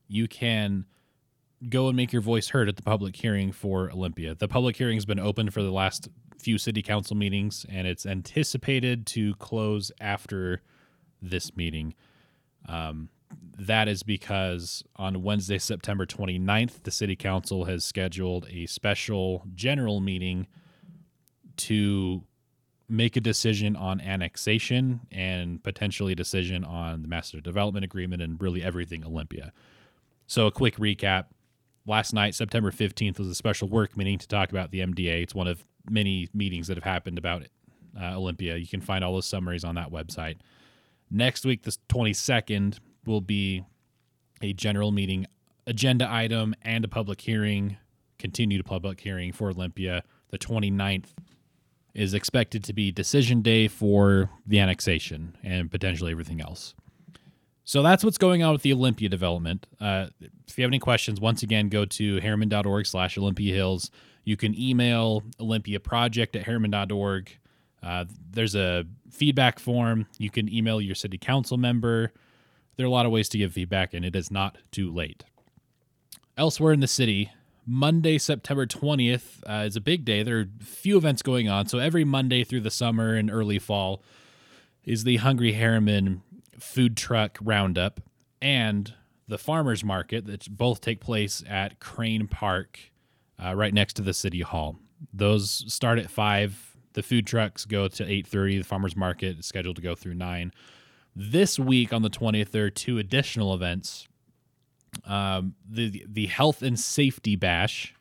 You 0.09 0.27
can 0.29 0.87
go 1.69 1.89
and 1.89 1.97
make 1.97 2.13
your 2.13 2.23
voice 2.23 2.49
heard 2.49 2.69
at 2.69 2.77
the 2.77 2.83
public 2.83 3.17
hearing 3.17 3.53
for 3.53 3.91
Olympia. 3.91 4.35
The 4.35 4.49
public 4.49 4.77
hearing 4.77 4.97
has 4.97 5.05
been 5.05 5.19
open 5.19 5.51
for 5.51 5.63
the 5.63 5.73
last 5.73 6.09
few 6.39 6.57
city 6.57 6.83
council 6.83 7.17
meetings, 7.17 7.67
and 7.69 7.87
it's 7.87 8.07
anticipated 8.07 9.07
to 9.07 9.35
close 9.35 9.91
after 10.01 10.63
this 11.21 11.57
meeting. 11.57 11.95
Um, 12.69 13.09
that 13.59 13.89
is 13.89 14.03
because 14.03 14.85
on 14.97 15.23
Wednesday, 15.23 15.59
September 15.59 16.07
29th, 16.07 16.85
the 16.85 16.91
city 16.91 17.17
council 17.17 17.65
has 17.65 17.85
scheduled 17.85 18.47
a 18.51 18.67
special 18.67 19.45
general 19.55 20.01
meeting 20.01 20.47
to 21.57 22.23
make 22.89 23.17
a 23.17 23.21
decision 23.21 23.77
on 23.77 24.01
annexation 24.01 25.01
and 25.11 25.63
potentially 25.63 26.13
a 26.13 26.17
decision 26.17 26.65
on 26.65 27.03
the 27.03 27.09
master 27.09 27.41
development 27.41 27.85
agreement 27.85 28.23
and 28.23 28.41
really 28.41 28.63
everything 28.63 29.05
Olympia. 29.05 29.53
So, 30.27 30.47
a 30.47 30.51
quick 30.51 30.77
recap. 30.77 31.27
Last 31.87 32.13
night, 32.13 32.35
September 32.35 32.71
15th, 32.71 33.19
was 33.19 33.29
a 33.29 33.35
special 33.35 33.67
work 33.69 33.97
meeting 33.97 34.19
to 34.19 34.29
talk 34.29 34.51
about 34.51 34.71
the 34.71 34.81
MDA. 34.81 35.23
It's 35.23 35.35
one 35.35 35.49
of 35.49 35.65
many 35.89 36.29
meetings 36.35 36.67
that 36.69 36.77
have 36.77 36.85
happened 36.85 37.17
about 37.17 37.45
uh, 37.99 38.15
Olympia. 38.15 38.57
You 38.57 38.67
can 38.67 38.83
find 38.83 39.03
all 39.03 39.15
those 39.15 39.27
summaries 39.27 39.65
on 39.65 39.75
that 39.77 39.91
website. 39.91 40.37
Next 41.11 41.47
week, 41.47 41.63
the 41.63 41.75
22nd, 41.89 42.79
will 43.07 43.21
be 43.23 43.65
a 44.43 44.53
general 44.53 44.93
meeting 44.93 45.27
agenda 45.67 46.07
item 46.11 46.55
and 46.63 46.85
a 46.85 46.89
public 46.89 47.21
hearing, 47.21 47.77
continued 48.19 48.65
public 48.65 49.01
hearing 49.01 49.33
for 49.33 49.51
Olympia. 49.51 50.05
The 50.31 50.39
29th 50.39 51.07
is 51.95 52.15
expected 52.15 52.63
to 52.65 52.73
be 52.73 52.93
decision 52.93 53.43
day 53.43 53.69
for 53.69 54.31
the 54.47 54.61
annexation 54.61 55.37
and 55.43 55.71
potentially 55.71 56.13
everything 56.13 56.41
else. 56.41 56.75
So 57.65 57.83
that's 57.83 58.03
what's 58.03 58.17
going 58.17 58.43
on 58.43 58.53
with 58.53 58.63
the 58.63 58.73
Olympia 58.73 59.11
development. 59.11 59.67
Uh, 59.79 60.07
if 60.47 60.57
you 60.57 60.63
have 60.63 60.71
any 60.71 60.79
questions, 60.79 61.21
once 61.21 61.43
again, 61.43 61.69
go 61.69 61.85
to 61.85 62.19
herriman.org 62.21 62.87
slash 62.87 63.19
Olympia 63.19 63.55
Hills. 63.55 63.91
You 64.25 64.37
can 64.37 64.59
email 64.59 65.23
Olympia 65.39 65.79
Project 65.79 66.35
at 66.35 66.47
herriman.org. 66.47 67.31
Uh, 67.83 68.05
there's 68.31 68.55
a 68.55 68.85
feedback 69.11 69.59
form. 69.59 70.07
You 70.19 70.31
can 70.31 70.53
email 70.53 70.81
your 70.81 70.95
city 70.95 71.19
council 71.19 71.59
member. 71.59 72.13
There 72.77 72.85
are 72.85 72.89
a 72.89 72.91
lot 72.91 73.07
of 73.07 73.13
ways 73.13 73.29
to 73.31 73.39
give 73.39 73.53
feedback, 73.53 73.93
and 73.93 74.05
it 74.05 74.17
is 74.17 74.31
not 74.31 74.57
too 74.71 74.93
late. 74.93 75.25
Elsewhere 76.37 76.73
in 76.73 76.81
the 76.81 76.89
city, 76.89 77.31
Monday, 77.71 78.17
September 78.17 78.67
20th 78.67 79.43
uh, 79.47 79.65
is 79.67 79.77
a 79.77 79.81
big 79.81 80.07
day. 80.07 80.23
There 80.23 80.39
are 80.39 80.47
few 80.61 80.97
events 80.97 81.21
going 81.21 81.51
on. 81.51 81.67
So 81.67 81.79
every 81.79 82.03
Monday 82.03 82.43
through 82.43 82.63
the 82.63 82.71
summer 82.71 83.15
and 83.15 83.31
early 83.31 83.59
fall 83.59 84.03
is 84.85 85.05
the 85.05 85.19
Hungry 85.19 85.53
Herriman 85.53 86.23
food 86.59 86.97
truck 86.97 87.37
roundup 87.43 88.01
and 88.41 88.95
the 89.29 89.37
farmers 89.37 89.85
market 89.85 90.25
that 90.27 90.49
both 90.57 90.81
take 90.81 91.01
place 91.01 91.45
at 91.47 91.79
Crane 91.79 92.27
Park 92.27 92.91
uh, 93.39 93.55
right 93.55 93.75
next 93.75 93.95
to 93.95 94.03
the 94.03 94.15
city 94.15 94.41
hall. 94.41 94.79
Those 95.13 95.71
start 95.71 95.99
at 95.99 96.11
5. 96.11 96.77
The 96.95 97.03
food 97.03 97.27
trucks 97.27 97.67
go 97.67 97.87
to 97.87 98.03
8:30. 98.03 98.59
The 98.59 98.65
farmers 98.65 98.97
market 98.97 99.41
is 99.41 99.47
scheduled 99.47 99.77
to 99.77 99.83
go 99.83 99.95
through 99.95 100.15
9. 100.15 100.53
This 101.15 101.59
week 101.59 101.93
on 101.93 102.01
the 102.01 102.11
20th 102.11 102.51
there 102.51 102.65
are 102.65 102.71
two 102.71 102.97
additional 102.99 103.53
events. 103.53 104.09
Um, 105.05 105.55
the 105.69 106.05
the 106.09 106.27
health 106.27 106.63
and 106.63 106.79
safety 106.79 107.37
bash 107.37 107.95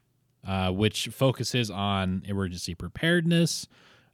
uh, 0.47 0.71
which 0.71 1.09
focuses 1.09 1.69
on 1.69 2.23
emergency 2.25 2.73
preparedness, 2.73 3.67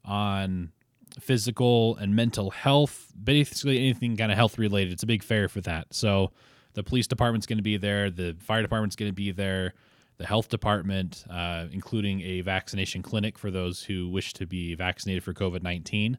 on 0.03 0.71
physical 1.19 1.95
and 1.97 2.15
mental 2.15 2.49
health, 2.49 3.13
basically 3.23 3.77
anything 3.77 4.17
kind 4.17 4.31
of 4.31 4.37
health 4.37 4.57
related. 4.57 4.93
It's 4.93 5.03
a 5.03 5.07
big 5.07 5.21
fair 5.21 5.47
for 5.47 5.61
that. 5.61 5.93
So 5.93 6.31
the 6.73 6.81
police 6.81 7.05
department's 7.05 7.45
going 7.45 7.59
to 7.59 7.63
be 7.63 7.77
there, 7.77 8.09
the 8.09 8.35
fire 8.39 8.63
department's 8.63 8.95
going 8.95 9.11
to 9.11 9.15
be 9.15 9.31
there, 9.31 9.75
the 10.17 10.25
health 10.25 10.49
department, 10.49 11.23
uh, 11.29 11.65
including 11.71 12.21
a 12.21 12.41
vaccination 12.41 13.03
clinic 13.03 13.37
for 13.37 13.51
those 13.51 13.83
who 13.83 14.09
wish 14.09 14.33
to 14.33 14.47
be 14.47 14.73
vaccinated 14.73 15.23
for 15.23 15.33
COVID 15.33 15.61
19. 15.61 16.17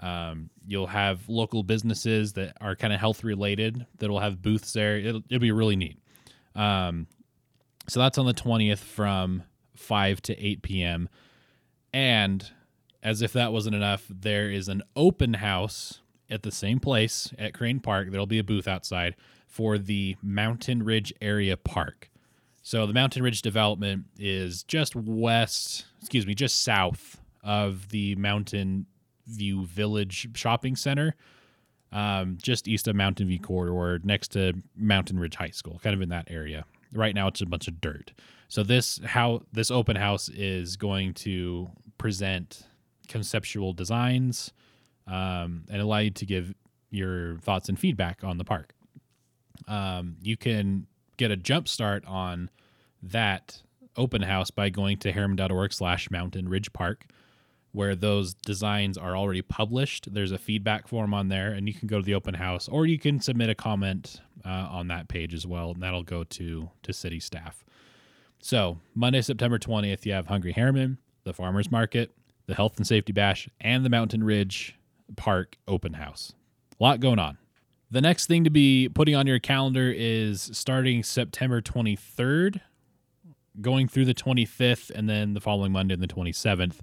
Um, 0.00 0.50
you'll 0.66 0.86
have 0.86 1.28
local 1.28 1.62
businesses 1.62 2.32
that 2.34 2.56
are 2.60 2.74
kind 2.74 2.92
of 2.92 3.00
health 3.00 3.22
related 3.22 3.86
that'll 3.98 4.20
have 4.20 4.40
booths 4.40 4.72
there. 4.72 4.96
It'll, 4.96 5.22
it'll 5.28 5.40
be 5.40 5.52
really 5.52 5.76
neat. 5.76 5.98
Um, 6.54 7.06
so 7.86 8.00
that's 8.00 8.18
on 8.18 8.26
the 8.26 8.34
20th 8.34 8.78
from 8.78 9.42
5 9.76 10.22
to 10.22 10.46
8 10.46 10.62
p.m. 10.62 11.08
And 11.92 12.50
as 13.02 13.22
if 13.22 13.32
that 13.34 13.52
wasn't 13.52 13.74
enough, 13.74 14.06
there 14.08 14.50
is 14.50 14.68
an 14.68 14.82
open 14.96 15.34
house 15.34 16.00
at 16.30 16.42
the 16.42 16.52
same 16.52 16.78
place 16.78 17.32
at 17.38 17.54
Crane 17.54 17.80
Park. 17.80 18.10
There'll 18.10 18.26
be 18.26 18.38
a 18.38 18.44
booth 18.44 18.68
outside 18.68 19.16
for 19.46 19.78
the 19.78 20.16
Mountain 20.22 20.84
Ridge 20.84 21.12
Area 21.20 21.56
Park. 21.56 22.08
So 22.62 22.86
the 22.86 22.92
Mountain 22.92 23.22
Ridge 23.22 23.42
development 23.42 24.04
is 24.18 24.62
just 24.62 24.94
west, 24.94 25.86
excuse 26.00 26.26
me, 26.26 26.34
just 26.34 26.62
south 26.62 27.20
of 27.42 27.88
the 27.88 28.14
Mountain 28.16 28.86
View 29.26 29.64
Village 29.66 30.28
Shopping 30.34 30.76
Center, 30.76 31.14
um, 31.92 32.38
just 32.40 32.68
east 32.68 32.88
of 32.88 32.96
Mountain 32.96 33.28
View 33.28 33.40
Corridor, 33.40 34.00
next 34.04 34.28
to 34.32 34.54
Mountain 34.76 35.18
Ridge 35.18 35.36
High 35.36 35.50
School, 35.50 35.80
kind 35.82 35.94
of 35.94 36.02
in 36.02 36.08
that 36.10 36.28
area. 36.30 36.64
Right 36.92 37.14
now, 37.14 37.28
it's 37.28 37.40
a 37.40 37.46
bunch 37.46 37.68
of 37.68 37.80
dirt. 37.80 38.12
So 38.48 38.62
this 38.62 39.00
how 39.04 39.42
this 39.52 39.70
open 39.70 39.96
house 39.96 40.28
is 40.28 40.76
going 40.76 41.14
to 41.14 41.70
present 41.98 42.66
conceptual 43.08 43.72
designs 43.72 44.52
um, 45.06 45.64
and 45.70 45.80
allow 45.80 45.98
you 45.98 46.10
to 46.10 46.26
give 46.26 46.54
your 46.90 47.38
thoughts 47.38 47.68
and 47.68 47.78
feedback 47.78 48.24
on 48.24 48.38
the 48.38 48.44
park. 48.44 48.74
Um, 49.68 50.16
you 50.22 50.36
can 50.36 50.86
get 51.16 51.30
a 51.30 51.36
jump 51.36 51.68
start 51.68 52.04
on 52.06 52.50
that 53.02 53.62
open 53.96 54.22
house 54.22 54.50
by 54.50 54.68
going 54.70 54.98
to 54.98 55.12
herriman.org 55.12 55.72
slash 55.72 56.10
mountain 56.10 56.48
ridge 56.48 56.72
park 56.72 57.06
where 57.72 57.94
those 57.94 58.34
designs 58.34 58.98
are 58.98 59.16
already 59.16 59.42
published 59.42 60.12
there's 60.12 60.32
a 60.32 60.38
feedback 60.38 60.88
form 60.88 61.14
on 61.14 61.28
there 61.28 61.52
and 61.52 61.68
you 61.68 61.74
can 61.74 61.86
go 61.86 61.98
to 61.98 62.04
the 62.04 62.14
open 62.14 62.34
house 62.34 62.68
or 62.68 62.86
you 62.86 62.98
can 62.98 63.20
submit 63.20 63.48
a 63.48 63.54
comment 63.54 64.20
uh, 64.44 64.48
on 64.70 64.88
that 64.88 65.08
page 65.08 65.34
as 65.34 65.46
well 65.46 65.70
and 65.72 65.82
that'll 65.82 66.02
go 66.02 66.24
to 66.24 66.70
to 66.82 66.92
city 66.92 67.20
staff. 67.20 67.64
So 68.40 68.78
monday 68.94 69.22
september 69.22 69.58
20th 69.58 70.04
you 70.06 70.12
have 70.12 70.26
hungry 70.26 70.52
herriman 70.52 70.98
the 71.24 71.32
farmers 71.32 71.70
market 71.70 72.10
the 72.46 72.54
health 72.54 72.76
and 72.76 72.86
safety 72.86 73.12
bash 73.12 73.48
and 73.60 73.84
the 73.84 73.88
mountain 73.88 74.24
ridge 74.24 74.76
park 75.16 75.56
open 75.68 75.94
house. 75.94 76.32
A 76.78 76.82
lot 76.82 77.00
going 77.00 77.18
on. 77.18 77.38
The 77.90 78.00
next 78.00 78.26
thing 78.26 78.44
to 78.44 78.50
be 78.50 78.88
putting 78.88 79.14
on 79.14 79.26
your 79.26 79.38
calendar 79.38 79.92
is 79.96 80.50
starting 80.52 81.02
September 81.02 81.60
23rd, 81.60 82.60
going 83.60 83.88
through 83.88 84.04
the 84.04 84.14
25th, 84.14 84.90
and 84.90 85.08
then 85.08 85.34
the 85.34 85.40
following 85.40 85.72
Monday, 85.72 85.96
the 85.96 86.06
27th, 86.06 86.80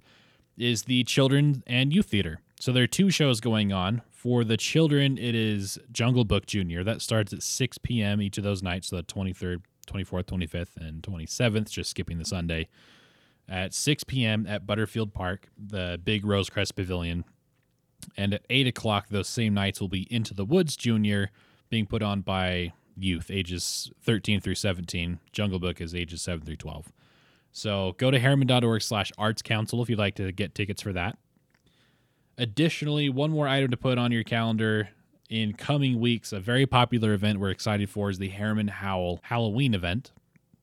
is 0.58 0.84
the 0.84 1.04
Children 1.04 1.64
and 1.68 1.94
Youth 1.94 2.08
Theater. 2.08 2.42
So 2.60 2.72
there 2.72 2.84
are 2.84 2.88
two 2.88 3.12
shows 3.12 3.40
going 3.40 3.72
on. 3.72 4.02
For 4.12 4.44
the 4.44 4.58
children, 4.58 5.18
it 5.18 5.36
is 5.36 5.78
Jungle 5.92 6.26
Book 6.26 6.48
Junior. 6.48 6.84
That 6.84 7.02
starts 7.02 7.32
at 7.32 7.44
6 7.44 7.78
p.m. 7.80 8.22
each 8.22 8.38
of 8.38 8.44
those 8.44 8.64
nights, 8.64 8.88
so 8.88 8.98
the 8.98 9.04
23rd, 9.04 9.62
24th, 9.88 10.26
25th, 10.26 10.76
and 10.78 11.04
27th, 11.04 11.70
just 11.70 11.92
skipping 11.92 12.18
the 12.18 12.26
Sunday, 12.26 12.68
at 13.48 13.74
6 13.74 14.04
p.m. 14.06 14.48
at 14.48 14.66
Butterfield 14.66 15.14
Park, 15.14 15.50
the 15.58 16.02
big 16.04 16.24
Rosecrest 16.24 16.76
Pavilion. 16.76 17.24
And 18.18 18.34
at 18.34 18.46
8 18.50 18.68
o'clock, 18.68 19.10
those 19.10 19.28
same 19.28 19.54
nights 19.54 19.80
will 19.80 19.88
be 19.88 20.08
Into 20.12 20.34
the 20.34 20.46
Woods 20.46 20.76
Junior, 20.76 21.32
being 21.70 21.86
put 21.86 22.02
on 22.02 22.22
by 22.22 22.74
youth, 22.98 23.30
ages 23.30 23.92
13 24.02 24.42
through 24.42 24.56
17. 24.56 25.20
Jungle 25.32 25.60
Book 25.60 25.80
is 25.80 25.94
ages 25.94 26.22
7 26.24 26.44
through 26.46 26.56
12. 26.56 26.92
So 27.58 27.96
go 27.98 28.12
to 28.12 28.20
herriman.org 28.20 28.84
slash 28.84 29.12
arts 29.18 29.42
council 29.42 29.82
if 29.82 29.90
you'd 29.90 29.98
like 29.98 30.14
to 30.16 30.32
get 30.32 30.54
tickets 30.54 30.80
for 30.80 30.94
that. 30.94 31.18
Additionally, 32.38 33.10
one 33.10 33.32
more 33.32 33.48
item 33.48 33.72
to 33.72 33.78
put 33.78 33.98
on 33.98 34.12
your 34.12 34.24
calendar 34.24 34.90
in 35.28 35.54
coming 35.54 36.00
weeks, 36.00 36.32
a 36.32 36.40
very 36.40 36.68
popular 36.68 37.14
event 37.14 37.40
we're 37.40 37.50
excited 37.50 37.90
for 37.90 38.12
is 38.12 38.20
the 38.20 38.30
Herriman 38.30 38.70
Howl 38.70 39.22
Halloween 39.24 39.74
event, 39.74 40.12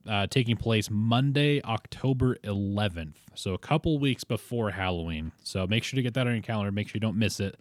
uh, 0.09 0.29
taking 0.29 0.57
place 0.57 0.89
Monday, 0.89 1.61
October 1.65 2.37
11th. 2.45 3.17
So 3.35 3.55
a 3.55 3.59
couple 3.59 3.99
weeks 3.99 4.23
before 4.23 4.71
Halloween. 4.71 5.33
So 5.43 5.67
make 5.67 5.83
sure 5.83 5.97
to 5.97 6.03
get 6.03 6.15
that 6.15 6.29
on 6.29 6.35
your 6.35 6.43
calendar. 6.43 6.71
Make 6.71 6.87
sure 6.87 6.95
you 6.95 7.01
don't 7.01 7.19
miss 7.19 7.41
it. 7.41 7.59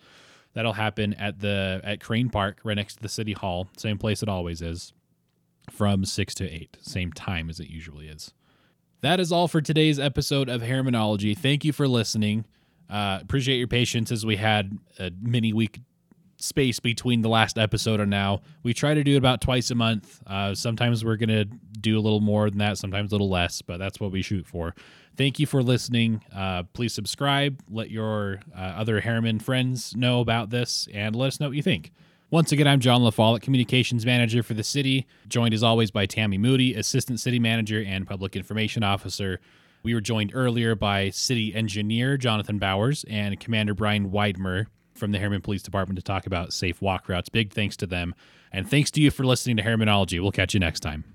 That'll 0.54 0.74
happen 0.74 1.16
at 1.16 1.40
the 1.40 1.82
at 1.84 2.00
Crane 2.00 2.30
Park, 2.30 2.60
right 2.64 2.76
next 2.76 2.98
to 2.98 3.02
the 3.02 3.10
city 3.10 3.34
hall, 3.34 3.68
same 3.78 3.98
place 3.98 4.22
it 4.22 4.30
always 4.30 4.62
is, 4.62 4.94
from 5.72 6.06
six 6.06 6.36
to 6.36 6.48
eight, 6.48 6.78
same 6.82 7.12
time 7.12 7.50
as 7.50 7.60
it 7.60 7.72
usually 7.72 8.08
is. 8.08 8.32
That 9.04 9.20
is 9.20 9.34
all 9.34 9.50
for 9.50 9.60
today's 9.60 10.00
episode 10.00 10.48
of 10.48 10.62
Herrimanology. 10.62 11.38
Thank 11.38 11.66
you 11.66 11.74
for 11.74 11.90
listening. 11.90 12.46
Uh, 12.90 13.20
appreciate 13.22 13.58
your 13.58 13.68
patience 13.68 14.14
as 14.14 14.26
we 14.26 14.38
had 14.38 14.78
a 14.98 15.12
mini 15.22 15.52
week 15.52 15.82
space 16.38 16.80
between 16.80 17.22
the 17.22 17.28
last 17.28 17.58
episode 17.58 18.00
and 18.00 18.10
now. 18.10 18.40
We 18.64 18.74
try 18.74 18.94
to 18.94 19.04
do 19.04 19.16
it 19.16 19.18
about 19.18 19.42
twice 19.42 19.72
a 19.72 19.76
month. 19.76 20.22
Uh, 20.26 20.56
sometimes 20.56 21.04
we're 21.04 21.18
going 21.18 21.28
to 21.28 21.44
do 21.44 22.00
a 22.00 22.02
little 22.02 22.22
more 22.22 22.50
than 22.50 22.60
that, 22.60 22.78
sometimes 22.78 23.12
a 23.12 23.16
little 23.16 23.30
less, 23.30 23.62
but 23.62 23.78
that's 23.78 24.00
what 24.00 24.14
we 24.14 24.22
shoot 24.22 24.48
for. 24.48 24.74
Thank 25.18 25.38
you 25.38 25.48
for 25.48 25.62
listening. 25.62 26.24
Uh, 26.34 26.64
please 26.72 26.94
subscribe. 26.94 27.62
Let 27.70 27.92
your 27.92 28.40
uh, 28.58 28.62
other 28.62 29.02
Herriman 29.02 29.42
friends 29.42 29.98
know 29.98 30.22
about 30.22 30.50
this 30.50 30.88
and 30.94 31.14
let 31.14 31.28
us 31.28 31.42
know 31.42 31.50
what 31.50 31.58
you 31.58 31.62
think. 31.62 31.92
Once 32.34 32.52
again, 32.52 32.68
I'm 32.68 32.80
John 32.80 33.02
LaFollette, 33.02 33.44
Communications 33.44 34.08
Manager 34.08 34.42
for 34.42 34.56
the 34.56 34.64
city, 34.64 35.06
joined 35.28 35.54
as 35.54 35.62
always 35.62 35.92
by 35.92 36.08
Tammy 36.08 36.40
Moody, 36.40 36.74
Assistant 36.74 37.20
City 37.20 37.38
Manager 37.38 37.84
and 37.86 38.08
Public 38.08 38.36
Information 38.36 38.82
Officer. 38.82 39.40
We 39.84 39.94
were 39.94 40.02
joined 40.02 40.32
earlier 40.34 40.74
by 40.74 41.12
City 41.12 41.54
Engineer 41.54 42.18
Jonathan 42.18 42.58
Bowers 42.58 43.06
and 43.08 43.40
Commander 43.40 43.76
Brian 43.76 44.10
Weidmer 44.10 44.66
from 44.96 45.12
the 45.12 45.20
Herriman 45.20 45.44
Police 45.44 45.62
Department 45.62 46.00
to 46.00 46.02
talk 46.02 46.26
about 46.26 46.54
safe 46.54 46.82
walk 46.82 47.08
routes. 47.08 47.30
Big 47.30 47.54
thanks 47.54 47.78
to 47.78 47.86
them. 47.86 48.16
And 48.52 48.68
thanks 48.68 48.90
to 48.90 49.00
you 49.00 49.12
for 49.12 49.24
listening 49.24 49.58
to 49.58 49.64
Herrimanology. 49.64 50.20
We'll 50.20 50.32
catch 50.32 50.56
you 50.56 50.60
next 50.60 50.80
time. 50.80 51.14